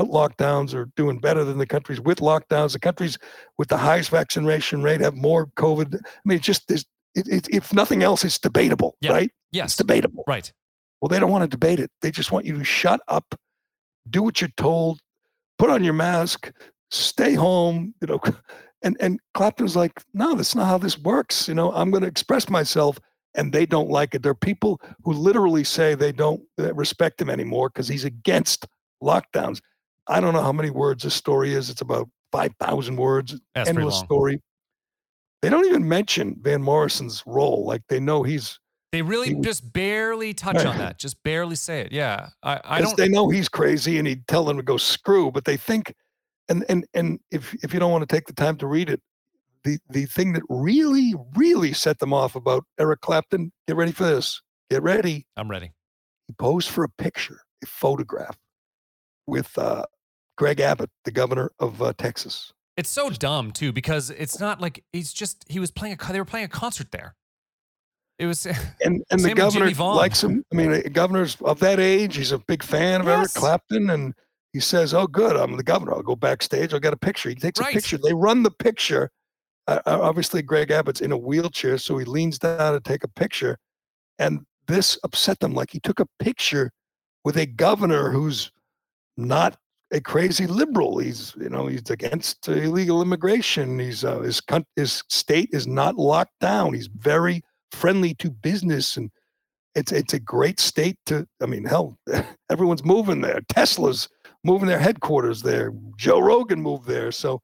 [0.10, 2.74] lockdowns are doing better than the countries with lockdowns.
[2.74, 3.18] The countries
[3.58, 5.96] with the highest vaccination rate have more COVID.
[5.96, 6.86] I mean, it's just this.
[7.16, 9.12] It, it, if nothing else, it's debatable, Yeah.
[9.14, 9.32] right?
[9.52, 10.24] Yes, It's debatable.
[10.28, 10.52] right.
[11.02, 11.90] Well, they don't want to debate it.
[12.02, 13.34] They just want you to shut up,
[14.10, 15.00] do what you're told,
[15.58, 16.52] put on your mask,
[16.90, 18.20] stay home, you know.
[18.82, 21.50] And and Clapton's like, no, that's not how this works.
[21.50, 22.98] You know, I'm going to express myself,
[23.36, 24.24] and they don't like it.
[24.24, 28.68] There are people who literally say they don't uh, respect him anymore because he's against
[29.04, 29.60] lockdowns.
[30.08, 31.70] I don't know how many words this story is.
[31.70, 33.38] It's about five thousand words.
[33.54, 34.42] That's endless story.
[35.42, 37.66] They don't even mention Van Morrison's role.
[37.66, 38.62] Like they know he's
[38.94, 40.98] They really He- just barely touch on that.
[41.00, 41.92] Just barely say it.
[41.92, 42.96] Yeah, I, I don't.
[42.96, 45.94] they know he's crazy and he'd tell them to go screw, but they think
[46.50, 49.02] and and and if if you don't want to take the time to read it,
[49.64, 54.04] the the thing that really, really set them off about Eric Clapton, get ready for
[54.04, 54.42] this.
[54.70, 55.26] Get ready.
[55.38, 55.72] I'm ready.
[56.28, 58.38] He posed for a picture, a photograph
[59.28, 59.86] with uh
[60.38, 62.54] Greg Abbott, the governor of uh, Texas.
[62.78, 66.20] It's so dumb too because it's not like he's just he was playing a they
[66.20, 67.16] were playing a concert there.
[68.18, 68.46] It was
[68.84, 70.46] And and the governor likes him.
[70.52, 72.16] I mean, a governor's of that age.
[72.16, 74.14] He's a big fan of Eric Clapton, and
[74.54, 75.94] he says, "Oh, good, I'm the governor.
[75.94, 76.74] I'll go backstage.
[76.74, 77.72] I'll get a picture." He takes Right.
[77.72, 77.98] a picture.
[77.98, 79.12] They run the picture.
[79.68, 83.08] Uh, uh, obviously, Greg Abbott's in a wheelchair, so he leans down to take a
[83.08, 83.58] picture,
[84.18, 85.54] and this upset them.
[85.54, 86.72] Like he took a picture
[87.24, 88.52] with a governor who's
[89.18, 89.58] not
[89.92, 91.00] a crazy liberal.
[91.00, 93.80] He's you know he's against illegal immigration.
[93.80, 94.42] He's uh, his
[94.76, 96.74] his state is not locked down.
[96.74, 99.12] He's very friendly to business and
[99.76, 101.98] it's it's a great state to i mean hell
[102.50, 104.10] everyone's moving there tesla's
[104.44, 105.74] moving their headquarters there.
[105.98, 107.12] Joe rogan moved there.
[107.12, 107.42] So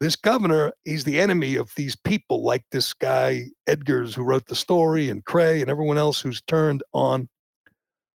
[0.00, 4.56] this governor he's the enemy of these people like this guy Edgers who wrote the
[4.56, 7.28] story and cray and everyone else who's turned on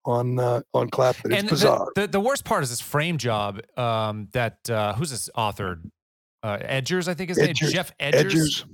[0.05, 3.19] on uh, on clapton it's and bizarre The, the the worst part is this frame
[3.19, 5.81] job um, that uh, who's this author?
[6.43, 7.55] Uh, Edgers, I think his name.
[7.55, 8.65] Geoff Edgers, edgars.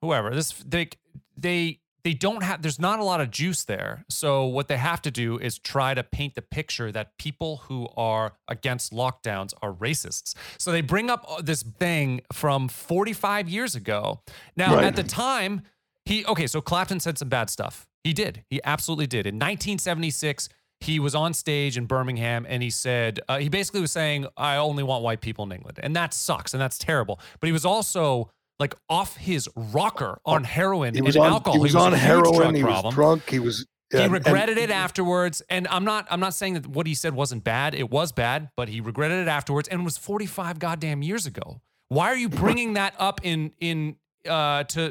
[0.00, 0.34] Whoever.
[0.34, 0.88] This they
[1.36, 2.62] they they don't have.
[2.62, 4.04] There's not a lot of juice there.
[4.08, 7.88] So what they have to do is try to paint the picture that people who
[7.96, 10.34] are against lockdowns are racists.
[10.58, 14.20] So they bring up uh, this thing from 45 years ago.
[14.56, 14.84] Now Right.
[14.84, 15.62] at the time,
[16.04, 16.46] he okay.
[16.48, 17.86] So Clapton said some bad stuff.
[18.02, 18.42] He did.
[18.50, 19.26] He absolutely did.
[19.26, 20.48] In 1976,
[20.80, 24.56] he was on stage in Birmingham and he said, uh, he basically was saying, I
[24.56, 25.78] only want white people in England.
[25.80, 27.20] And that sucks and that's terrible.
[27.38, 28.32] But he was also
[28.62, 31.54] like off his rocker on heroin he and was on alcohol.
[31.54, 32.86] he was, on a huge heroin he problem.
[32.86, 35.42] was drunk he was He and- regretted it afterwards.
[35.50, 37.74] And I'm not I'm not saying that what he said wasn't bad.
[37.74, 41.60] It was bad, but he regretted it afterwards and it was 45 goddamn years ago.
[41.88, 43.96] Why are you bringing that up in in
[44.36, 44.82] uh to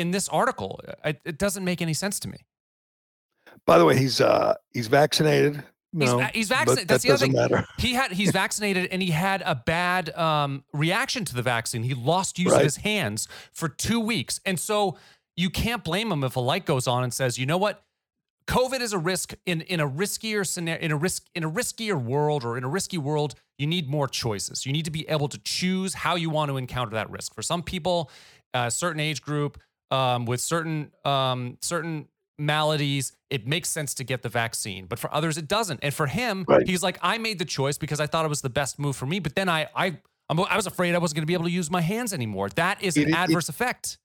[0.00, 0.80] in this article?
[1.04, 2.38] It, it doesn't make any sense to me.
[3.66, 5.62] by the way he's uh he's vaccinated
[5.92, 6.88] no, he's but vaccinated.
[6.88, 7.32] that the other thing.
[7.32, 11.82] matter He had he's vaccinated and he had a bad um, reaction to the vaccine.
[11.82, 14.96] He lost use of his hands for two weeks, and so
[15.36, 17.82] you can't blame him if a light goes on and says, you know what?
[18.48, 22.02] COVID is a risk in in a riskier scenario in a risk in a riskier
[22.02, 23.34] world or in a risky world.
[23.58, 24.66] You need more choices.
[24.66, 27.34] You need to be able to choose how you want to encounter that risk.
[27.34, 28.10] For some people,
[28.52, 29.58] a certain age group
[29.92, 34.86] um, with certain um, certain maladies, it makes sense to get the vaccine.
[34.86, 35.80] But for others, it doesn't.
[35.82, 36.66] And for him, Right.
[36.66, 39.06] he's like, I made the choice because I thought it was the best move for
[39.06, 39.18] me.
[39.20, 41.50] But then I I I'm, I was afraid I wasn't going to be able to
[41.50, 42.48] use my hands anymore.
[42.50, 43.98] That is an it- adverse effect.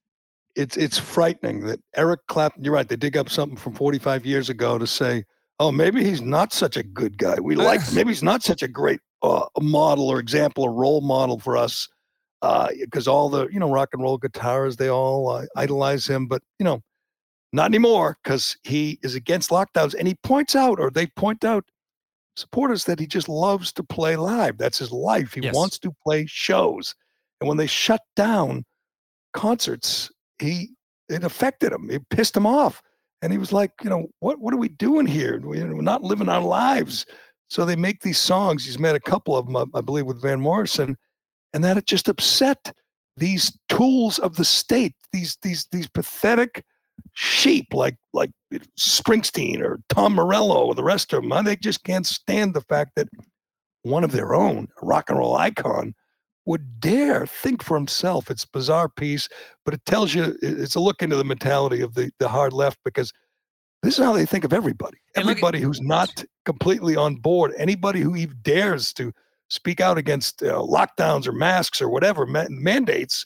[0.55, 2.63] it's it's frightening that Eric Clapton.
[2.63, 2.87] You're right.
[2.87, 5.23] They dig up something from 45 years ago to say,
[5.59, 7.39] oh, maybe he's not such a good guy.
[7.39, 7.81] We like.
[7.93, 11.87] maybe he's not such a great uh, model or example or role model for us.
[12.41, 16.41] Because all the you know rock and roll guitarists, they all uh, idolize him, but
[16.59, 16.81] you know,
[17.53, 19.95] not anymore because he is against lockdowns.
[19.97, 21.63] And he points out, or they point out,
[22.35, 24.57] supporters that he just loves to play live.
[24.57, 25.33] That's his life.
[25.33, 25.55] He Yes.
[25.55, 26.93] wants to play shows.
[27.39, 28.63] And when they shut down
[29.33, 30.71] concerts, he
[31.09, 31.89] it affected him.
[31.89, 32.81] It pissed him off.
[33.21, 35.39] And he was like, you know, what what are we doing here?
[35.39, 37.05] We- We're not living our lives.
[37.49, 38.65] So they make these songs.
[38.65, 40.97] He's made a couple of them, I- I believe, with Van Morrison,
[41.53, 42.75] and that it just upset
[43.15, 44.95] these tools of the state.
[45.13, 46.63] These these these pathetic
[47.13, 48.31] sheep like like
[48.79, 51.43] Springsteen or Tom Morello or the rest of them.
[51.45, 53.07] They just can't stand the fact that
[53.83, 55.93] one of their own, a rock and roll icon,
[56.45, 58.29] would dare think for himself.
[58.31, 59.27] It's a bizarre piece,
[59.65, 62.79] but it tells you it's a look into the mentality of the the hard left
[62.85, 63.11] because
[63.83, 64.97] this is how they think of everybody.
[65.15, 69.11] Look at- Everybody who's not completely on board, anybody who even dares to
[69.49, 73.25] speak out against uh, lockdowns or masks or whatever ma- mandates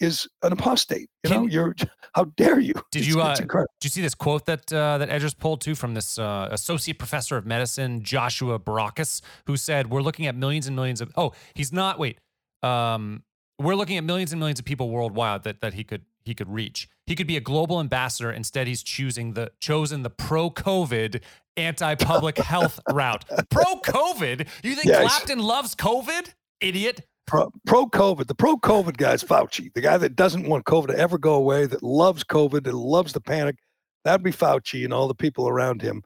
[0.00, 1.08] is an apostate.
[1.24, 1.74] You know, Can- you're
[2.14, 2.74] how dare you?
[2.90, 3.72] Did It's- you, uh, incredible.
[3.80, 6.98] Did you see this quote that uh, that Edgers pulled too from this uh, associate
[6.98, 11.32] professor of medicine, Joshua Barocas, who said, "We're looking at millions and millions of oh,
[11.54, 12.18] he's not wait,
[12.62, 13.22] um,
[13.58, 16.48] we're looking at millions and millions of people worldwide that that he could he could
[16.48, 16.88] reach.
[17.06, 18.30] He could be a global ambassador.
[18.30, 21.20] Instead, he's choosing the chosen the pro COVID
[21.56, 23.24] anti public health route.
[23.50, 24.46] Pro COVID?
[24.62, 25.00] You think Yes.
[25.00, 26.32] Clapton loves COVID?
[26.60, 27.00] Idiot.
[27.26, 27.50] Pro,
[27.86, 31.18] COVID, the pro COVID guy is Fauci, the guy that doesn't want COVID to ever
[31.18, 33.56] go away, that loves COVID, that loves the panic.
[34.04, 36.02] That'd be Fauci and all the people around him.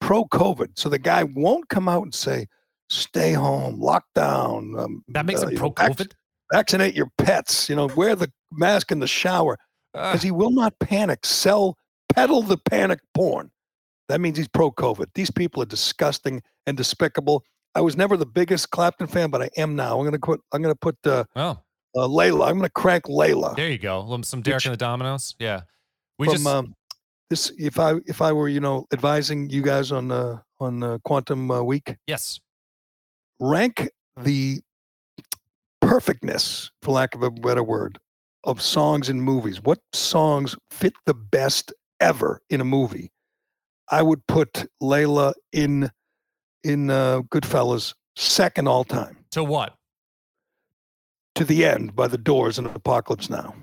[0.00, 0.70] Pro COVID.
[0.76, 2.46] So the guy won't come out and say,
[2.90, 4.78] stay home, lockdown.
[4.80, 6.12] Um, That makes uh, him pro vac- COVID.
[6.52, 9.58] vaccinate your pets, you know, wear the mask in the shower
[9.92, 11.76] because he will not panic, sell,
[12.14, 13.50] peddle the panic porn.
[14.08, 15.06] That means he's pro COVID.
[15.14, 17.44] These people are disgusting and despicable.
[17.78, 20.00] I was never the biggest Clapton fan, but I am now.
[20.00, 20.40] I'm gonna put.
[20.50, 21.50] I'm gonna put uh, oh,
[21.94, 22.48] uh, Layla.
[22.48, 24.20] I'm gonna crank Layla there you go.
[24.22, 25.36] Some Derek Which- and the Dominos.
[25.38, 25.60] Yeah.
[26.18, 26.74] We from just um,
[27.30, 27.52] this.
[27.56, 31.52] If I if I were you know advising you guys on uh, on uh, Quantum
[31.52, 32.40] uh, Week, yes.
[33.38, 34.60] rank the
[35.80, 38.00] perfectness, for lack of a better word,
[38.42, 39.62] of songs in movies.
[39.62, 43.12] What songs fit the best ever in a movie?
[43.88, 45.92] I would put Layla in
[46.64, 49.74] in uh, Goodfellas second all time To what?
[51.34, 53.54] to the end by the Doors and Apocalypse Now.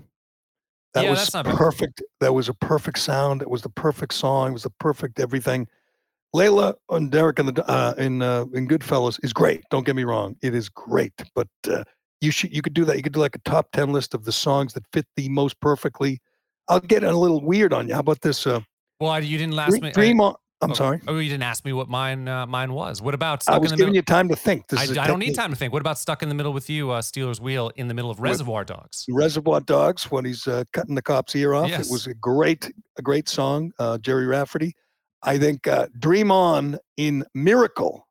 [0.93, 1.55] That Yeah, was that's not bad.
[1.55, 2.01] perfect.
[2.21, 3.41] That was a perfect sound.
[3.41, 4.51] It was the perfect song.
[4.51, 5.67] It was the perfect everything.
[6.33, 9.61] Layla and Derek and the uh, in uh, in Goodfellas is great.
[9.69, 11.11] Don't get me wrong, it is great.
[11.33, 11.83] But uh,
[12.21, 12.95] you should you could do that.
[12.95, 15.59] You could do like a top ten list of the songs that fit the most
[15.59, 16.19] perfectly.
[16.69, 17.93] I'll get a little weird on you.
[17.93, 18.47] How about this?
[18.47, 18.61] Uh,
[19.01, 19.91] Well, you didn't last Dream, me.
[19.91, 20.35] Dream on.
[20.61, 21.01] I'm oh, sorry.
[21.07, 23.01] Oh, you didn't ask me what mine uh, mine was.
[23.01, 23.95] What about I stuck was in the giving middle?
[23.97, 24.67] you time to think.
[24.67, 25.73] This I, is don't need time to think.
[25.73, 28.19] What about stuck in the middle with you, uh, Stealers Wheel in the middle of
[28.19, 29.05] With- Reservoir Dogs?
[29.09, 31.69] Reservoir Dogs when he's uh, cutting the cop's ear off.
[31.69, 31.87] Yes.
[31.87, 33.73] It was a great, a great song.
[33.79, 34.75] Uh, Gerry Rafferty.
[35.23, 38.07] I think uh, Dream On in Miracle,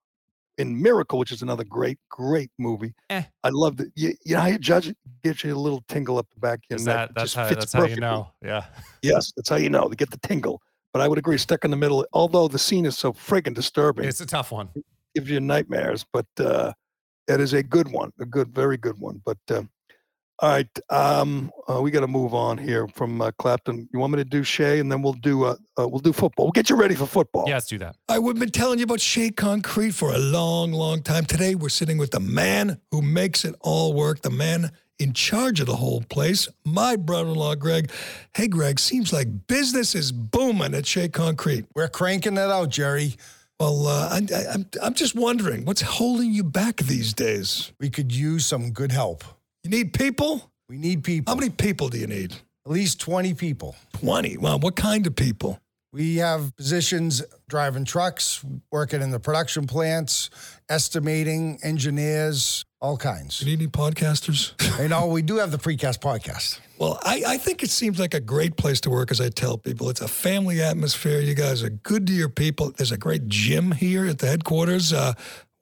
[0.59, 2.95] in Miracle, which is another great, great movie.
[3.09, 3.23] Eh.
[3.43, 3.91] I love that.
[3.95, 6.61] You, you know how you judge it gives you a little tingle up the back.
[6.71, 8.31] Is that It that's just how that's how you know?
[8.43, 8.65] Yeah.
[9.03, 9.89] Yes, that's how you know.
[9.89, 10.61] To get the tingle.
[10.95, 12.07] But I would agree, stuck in the middle.
[12.13, 14.69] Although the scene is so friggin' disturbing, It's a tough one.
[15.15, 16.07] gives you nightmares.
[16.13, 16.73] But uh,
[17.27, 19.21] it is a good one, a good, very good one.
[19.25, 19.63] But uh,
[20.39, 23.89] all right, um, uh, we got to move on here from uh, Clapton.
[23.93, 26.47] You want me to do Shea, and then we'll do uh, uh, we'll do football.
[26.47, 27.45] We'll get you ready for football.
[27.49, 27.97] Yeah, let's do that.
[28.09, 31.25] I we've been telling you about Shea Concrete for a long, long time.
[31.25, 35.61] Today we're sitting with the man who makes it all work, the man in charge
[35.61, 37.91] of the whole place, my brother-in-law Greg.
[38.35, 41.67] Hey Greg, seems like business is booming at Shea Concrete.
[41.75, 43.17] We're cranking it out, Jerry.
[43.61, 47.73] Well, uh, I, I, I'm I'm just wondering what's holding you back these days.
[47.81, 49.25] We could use some good help.
[49.63, 50.51] You need people.
[50.69, 51.33] We need people.
[51.33, 52.35] How many people do you need?
[52.67, 53.77] At least 20 people.
[53.93, 54.37] Twenty.
[54.39, 55.61] Well, what kind of people?
[55.95, 60.29] We have positions driving trucks, working in the production plants,
[60.69, 63.41] estimating, engineers, all kinds.
[63.41, 64.55] You need any podcasters?
[64.83, 66.59] You know, we do have the precast podcast.
[66.79, 69.57] Well, I, I think it seems like a great place to work, as I tell
[69.57, 69.89] people.
[69.89, 71.21] It's a family atmosphere.
[71.21, 72.73] You guys are good to your people.
[72.77, 74.93] There's a great gym here at the headquarters.
[74.93, 75.13] Uh,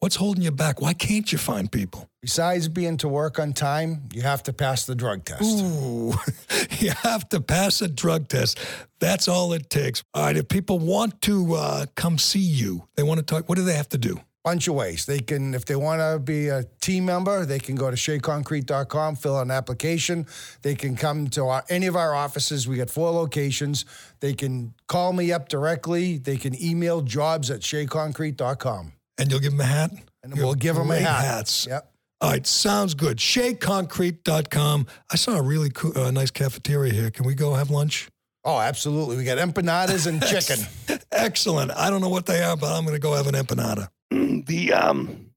[0.03, 0.81] what's holding you back?
[0.81, 2.09] Why can't you find people?
[2.23, 5.43] Besides being to work on time, you have to pass the drug test.
[5.43, 6.13] Ooh,
[6.81, 8.59] you have to pass a drug test.
[8.99, 10.03] That's all it takes.
[10.13, 13.57] All right, if people want to uh, come see you, they want to talk, what
[13.57, 14.21] do they have to do?
[14.45, 15.07] bunch of ways.
[15.07, 19.15] They can, if they want to be a team member, they can go to sheaconcrete.com,
[19.15, 20.27] fill out an application.
[20.63, 22.67] They can come to our, any of our offices.
[22.67, 23.85] We got four locations.
[24.19, 26.19] They can call me up directly.
[26.19, 28.95] They can email jobs at sheaconcrete.com.
[29.19, 29.91] And you'll give them a hat?
[30.23, 31.25] And we'll give them a hat.
[31.25, 31.67] hats.
[31.69, 31.93] Yep.
[32.21, 33.17] All right, sounds good.
[33.17, 34.87] SheaConcrete.com.
[35.11, 37.11] I saw a really cool, uh, nice cafeteria here.
[37.11, 38.09] Can we go have lunch?
[38.45, 39.17] Oh, absolutely.
[39.17, 40.65] We got empanadas and chicken.
[41.11, 41.73] Excellent.
[41.73, 43.89] I don't know what they are, but I'm going to go have an empanada.
[44.47, 45.33] the um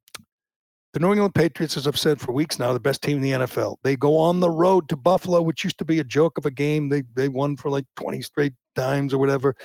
[0.93, 3.31] the New England Patriots, as I've said for weeks now, the best team in the
[3.31, 3.75] NFL.
[3.83, 6.51] They go on the road to Buffalo, which used to be a joke of a
[6.51, 6.87] game.
[6.87, 9.55] They they won for like 20 straight times or whatever.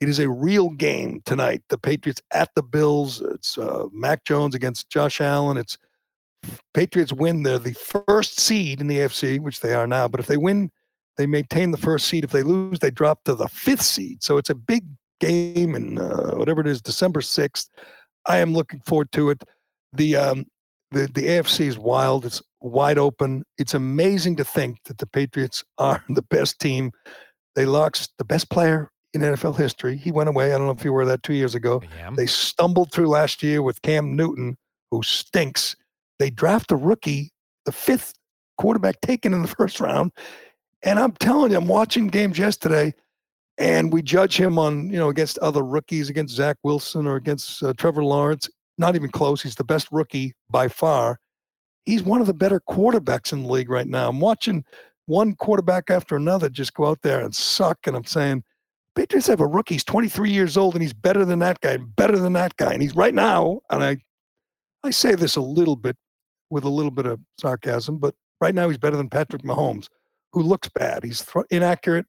[0.00, 1.62] It is a real game tonight.
[1.68, 3.22] The Patriots at the Bills.
[3.22, 5.56] It's uh, Mac Jones against Josh Allen.
[5.56, 5.78] It's
[6.74, 7.42] Patriots win.
[7.42, 10.08] They're the first seed in the AFC, which they are now.
[10.08, 10.70] But if they win,
[11.16, 12.24] they maintain the first seed.
[12.24, 14.22] If they lose, they drop to the fifth seed.
[14.22, 14.84] So it's a big
[15.20, 17.70] game, and uh, whatever it is, December sixth.
[18.26, 19.42] I am looking forward to it.
[19.92, 20.46] The um,
[20.90, 22.26] the the AFC is wild.
[22.26, 23.44] It's wide open.
[23.58, 26.92] It's amazing to think that the Patriots are the best team.
[27.54, 29.96] They lost the best player in NFL history.
[29.96, 30.52] He went away.
[30.52, 31.82] I don't know if you were that two years ago.
[32.16, 34.56] They stumbled through last year with Cam Newton,
[34.90, 35.76] who stinks.
[36.18, 37.32] They draft a rookie,
[37.64, 38.14] the fifth
[38.58, 40.12] quarterback taken in the first round.
[40.82, 42.92] And I'm telling you, I'm watching games yesterday,
[43.56, 47.62] and we judge him on, you know, against other rookies, against Zach Wilson or against
[47.62, 48.50] uh, Trevor Lawrence.
[48.76, 49.40] Not even close.
[49.40, 51.18] He's the best rookie by far.
[51.86, 54.08] He's one of the better quarterbacks in the league right now.
[54.08, 54.64] I'm watching
[55.06, 57.78] one quarterback after another just go out there and suck.
[57.86, 58.42] And I'm saying,
[58.94, 59.74] Patriots have a rookie.
[59.74, 62.72] He's 23 years old and he's better than that guy, and better than that guy.
[62.72, 63.98] And he's right now, and I,
[64.82, 65.96] I say this a little bit
[66.50, 69.88] with a little bit of sarcasm, but right now he's better than Patrick Mahomes,
[70.32, 71.02] who looks bad.
[71.02, 72.06] He's thro- inaccurate.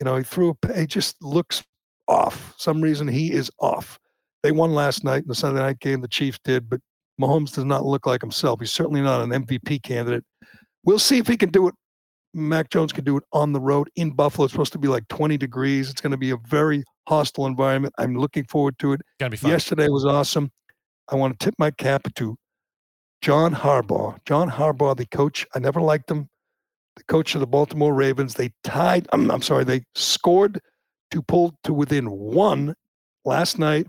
[0.00, 1.62] You know, he threw a, he just looks
[2.08, 2.54] off.
[2.56, 3.98] Some reason he is off.
[4.42, 6.00] They won last night in the Sunday night game.
[6.00, 6.80] The Chiefs did, but
[7.20, 8.60] Mahomes does not look like himself.
[8.60, 10.24] He's certainly not an MVP candidate.
[10.84, 11.74] We'll see if he can do it.
[12.32, 14.44] Mac Jones can do it on the road in Buffalo.
[14.44, 15.90] It's supposed to be like 20 degrees.
[15.90, 17.94] It's going to be a very hostile environment.
[17.98, 19.00] I'm looking forward to it.
[19.18, 19.50] Gonna be fun.
[19.50, 20.50] Yesterday was awesome.
[21.08, 22.36] I want to tip my cap to
[23.20, 24.18] John Harbaugh.
[24.24, 25.46] John Harbaugh, the coach.
[25.54, 26.28] I never liked him.
[26.96, 28.34] The coach of the Baltimore Ravens.
[28.34, 29.08] They tied.
[29.12, 29.64] I'm, I'm sorry.
[29.64, 30.60] They scored
[31.10, 32.74] to pull to within one
[33.24, 33.88] last night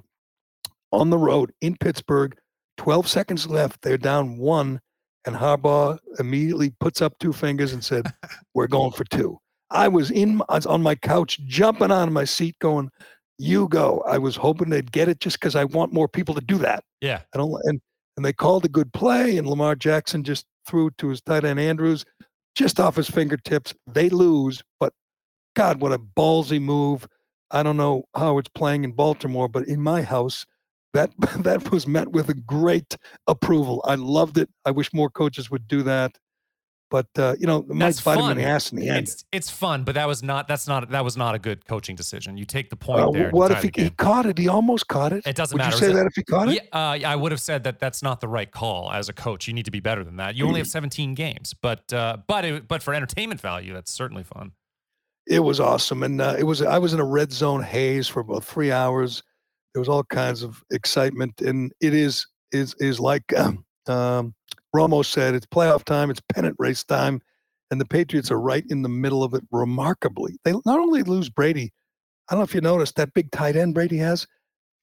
[0.92, 2.36] on the road in Pittsburgh.
[2.78, 3.82] 12 seconds left.
[3.82, 4.82] They're down one.
[5.26, 8.12] And Harbaugh immediately puts up two fingers and said,
[8.56, 9.38] We're going for two.
[9.70, 12.90] I was in I was on my couch, jumping on my seat, going,
[13.38, 14.04] You go.
[14.08, 16.84] I was hoping they'd get it just because I want more people to do that.
[17.02, 17.22] Yeah.
[17.34, 17.82] I don't and
[18.18, 21.46] and they called a good play, and Lamar Jackson just threw it to his tight
[21.46, 22.06] end Andrews,
[22.56, 23.74] just off his fingertips.
[23.88, 24.94] They lose, but
[25.56, 27.08] God, what a ballsy move.
[27.52, 30.46] I don't know how it's playing in Baltimore, but in my house,
[30.94, 31.12] that
[31.44, 33.82] that was met with a great approval.
[33.86, 34.50] I loved it.
[34.66, 36.18] I wish more coaches would do that.
[36.90, 38.32] But uh, you know, it might That's bite him fun.
[38.34, 39.08] in the ass in the end.
[39.08, 41.96] It's it's fun, but that was not that's not that was not a good coaching
[41.96, 42.36] decision.
[42.36, 43.30] You take the point Uh, there.
[43.30, 44.38] what if he, he caught it?
[44.38, 45.26] He almost caught it.
[45.26, 45.78] It doesn't would matter.
[45.78, 46.56] you say it- that if he caught it?
[46.74, 49.14] Yeah, uh, yeah, I would have said that that's not the right call as a
[49.14, 49.48] coach.
[49.48, 50.36] You need to be better than that.
[50.36, 50.72] You only have Mm.
[50.72, 54.52] 17 games, but uh, but it, but for entertainment value, that's certainly fun.
[55.28, 58.20] it was awesome and uh, it was i was in a red zone haze for
[58.22, 59.22] about three hours
[59.74, 64.34] there was all kinds of excitement and it is is is like um, um,
[64.76, 67.22] Romo said it's playoff time it's pennant race time
[67.70, 71.30] and the patriots are right in the middle of it remarkably they not only lose
[71.30, 71.72] brady
[72.30, 74.28] i don't know if you noticed that big tight end brady has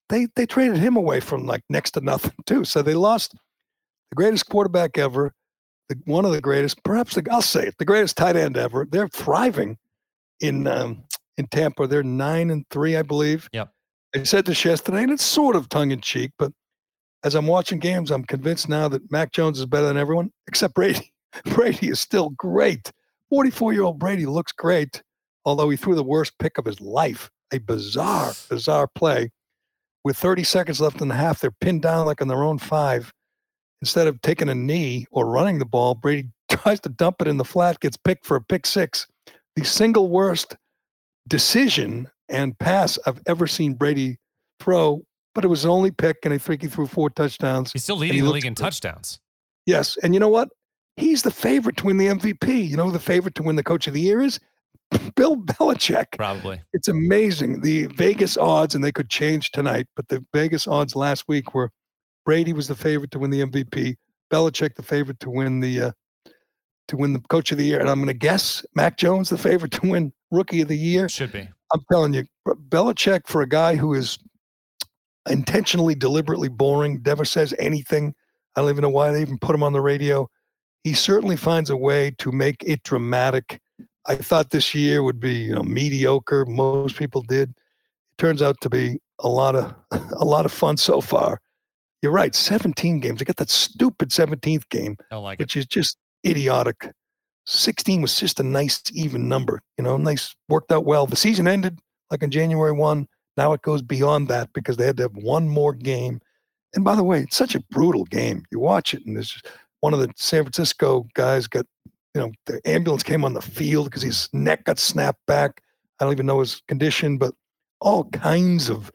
[0.08, 4.16] they they traded him away from like next to nothing too so they lost the
[4.16, 5.32] greatest quarterback ever
[5.88, 8.86] the, one of the greatest perhaps the, i'll say it the greatest tight end ever
[8.90, 9.76] they're thriving
[10.40, 11.04] in um,
[11.38, 11.86] in Tampa.
[11.86, 13.48] They're nine and three, I believe.
[13.52, 13.72] Yep.
[14.14, 16.52] I said this yesterday, and it's sort of tongue in cheek, but
[17.24, 20.74] as I'm watching games, I'm convinced now that Mac Jones is better than everyone except
[20.74, 21.12] Brady.
[21.44, 22.90] Brady is still great.
[23.30, 25.02] 44 year old Brady looks great,
[25.44, 27.30] although he threw the worst pick of his life.
[27.52, 29.30] A bizarre, bizarre play.
[30.04, 33.12] With 30 seconds left in the half, they're pinned down like on their own five.
[33.82, 37.36] Instead of taking a knee or running the ball, Brady tries to dump it in
[37.36, 39.06] the flat, gets picked for a pick six
[39.56, 40.56] the single worst
[41.26, 44.18] decision and pass I've ever seen Brady
[44.60, 45.02] throw.
[45.34, 47.72] But it was the only pick, and I think he threw four touchdowns.
[47.72, 48.62] He's still he leading the league in good.
[48.62, 49.20] touchdowns.
[49.66, 50.48] Yes, and you know what?
[50.96, 52.68] He's the favorite to win the MVP.
[52.68, 54.40] You know who the favorite to win the Coach of the Year is
[55.14, 56.16] Bill Belichick.
[56.16, 56.60] Probably.
[56.72, 57.60] It's amazing.
[57.60, 61.70] The Vegas odds, and they could change tonight, but the Vegas odds last week were
[62.24, 63.96] Brady was the favorite to win the MVP,
[64.30, 65.90] Belichick the favorite to win the uh,
[66.88, 69.38] to win the Coach of the Year, and I'm going to guess Mac Jones the
[69.38, 71.08] favorite to win Rookie of the Year.
[71.08, 71.48] Should be.
[71.72, 74.18] I'm telling you, Belichick for a guy who is
[75.28, 78.14] intentionally, deliberately boring, never says anything.
[78.56, 80.28] I don't even know why they even put him on the radio.
[80.84, 83.60] He certainly finds a way to make it dramatic.
[84.06, 86.46] I thought this year would be, you know, mediocre.
[86.46, 87.50] Most people did.
[87.50, 89.74] It turns out to be a lot of
[90.12, 91.40] a lot of fun so far.
[92.00, 93.20] You're right, 17 games.
[93.20, 95.42] I got that stupid 17th game like it.
[95.42, 96.90] which is just idiotic.
[97.48, 101.06] 16 was just a nice even number, you know, nice, worked out well.
[101.06, 101.78] The season ended
[102.10, 103.06] like on January 1.
[103.38, 106.20] Now it goes beyond that because they had to have one more game.
[106.74, 108.44] And by the way, it's such a brutal game.
[108.50, 109.46] You watch it, and there's just-
[109.80, 111.64] one of the San Francisco guys got,
[112.14, 115.62] you know, the ambulance came on the field because his neck got snapped back.
[115.98, 117.32] I don't even know his condition, but
[117.80, 118.90] all kinds of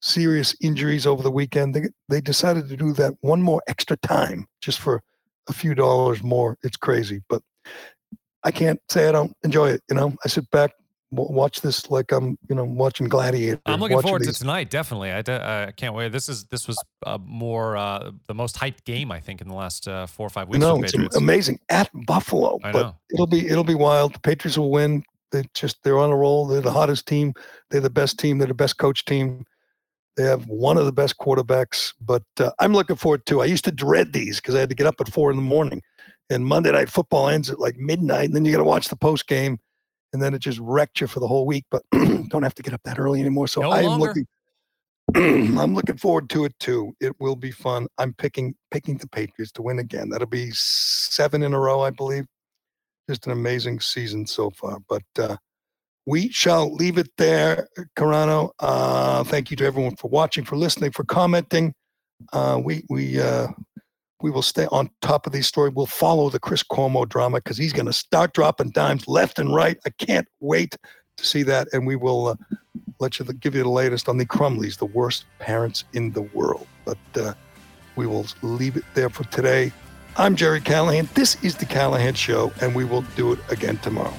[0.00, 1.74] serious injuries over the weekend.
[1.74, 5.02] They, they decided to do that one more extra time just for
[5.48, 6.56] a few dollars more.
[6.62, 7.42] It's crazy, but
[8.44, 9.82] I can't say I don't enjoy it.
[9.88, 10.72] You know, I sit back,
[11.12, 13.60] w- watch this like I'm, you know, watching Gladiator.
[13.66, 14.70] I'm looking forward to tonight.
[14.70, 16.12] Definitely, I, de- I can't wait.
[16.12, 19.54] This is this was uh, more uh, the most hyped game I think in the
[19.54, 20.60] last uh, four or five weeks.
[20.60, 22.96] No, it's amazing at Buffalo, I but know.
[23.12, 24.14] it'll be it'll be wild.
[24.14, 25.04] The Patriots will win.
[25.30, 26.46] They just they're on a roll.
[26.46, 27.32] They're the hottest team.
[27.70, 28.38] They're the best team.
[28.38, 29.44] They're the best coach team.
[30.16, 31.94] They have one of the best quarterbacks.
[32.00, 33.40] But uh, I'm looking forward to.
[33.40, 35.42] I used to dread these because I had to get up at four in the
[35.42, 35.80] morning,
[36.32, 38.96] and Monday night football ends at like midnight, and then you got to watch the
[38.96, 39.58] post game,
[40.12, 41.64] and then it just wrecked you for the whole week.
[41.70, 43.48] But don't have to get up that early anymore.
[43.48, 44.26] So No I am looking.
[45.14, 46.94] I'm looking forward to it too.
[47.00, 47.86] It will be fun.
[47.98, 50.08] I'm picking picking the Patriots to win again.
[50.08, 52.24] That'll be seven in a row, I believe.
[53.08, 54.78] Just an amazing season so far.
[54.88, 55.36] But uh,
[56.06, 58.50] we shall leave it there, Carano.
[58.58, 61.74] Uh, thank you to everyone for watching, for listening, for commenting.
[62.32, 63.48] Uh, we we uh,
[64.22, 65.74] we will stay on top of these stories.
[65.74, 69.54] We'll follow the Chris Cuomo drama because he's going to start dropping dimes left and
[69.54, 69.78] right.
[69.84, 70.76] I can't wait
[71.16, 72.36] to see that, and we will uh,
[73.00, 76.66] let you give you the latest on the Crumbleys, the worst parents in the world.
[76.84, 77.34] But uh,
[77.96, 79.72] we will leave it there for today.
[80.16, 81.08] I'm Jerry Callahan.
[81.14, 84.14] This is the Callahan Show, and we will do it again tomorrow.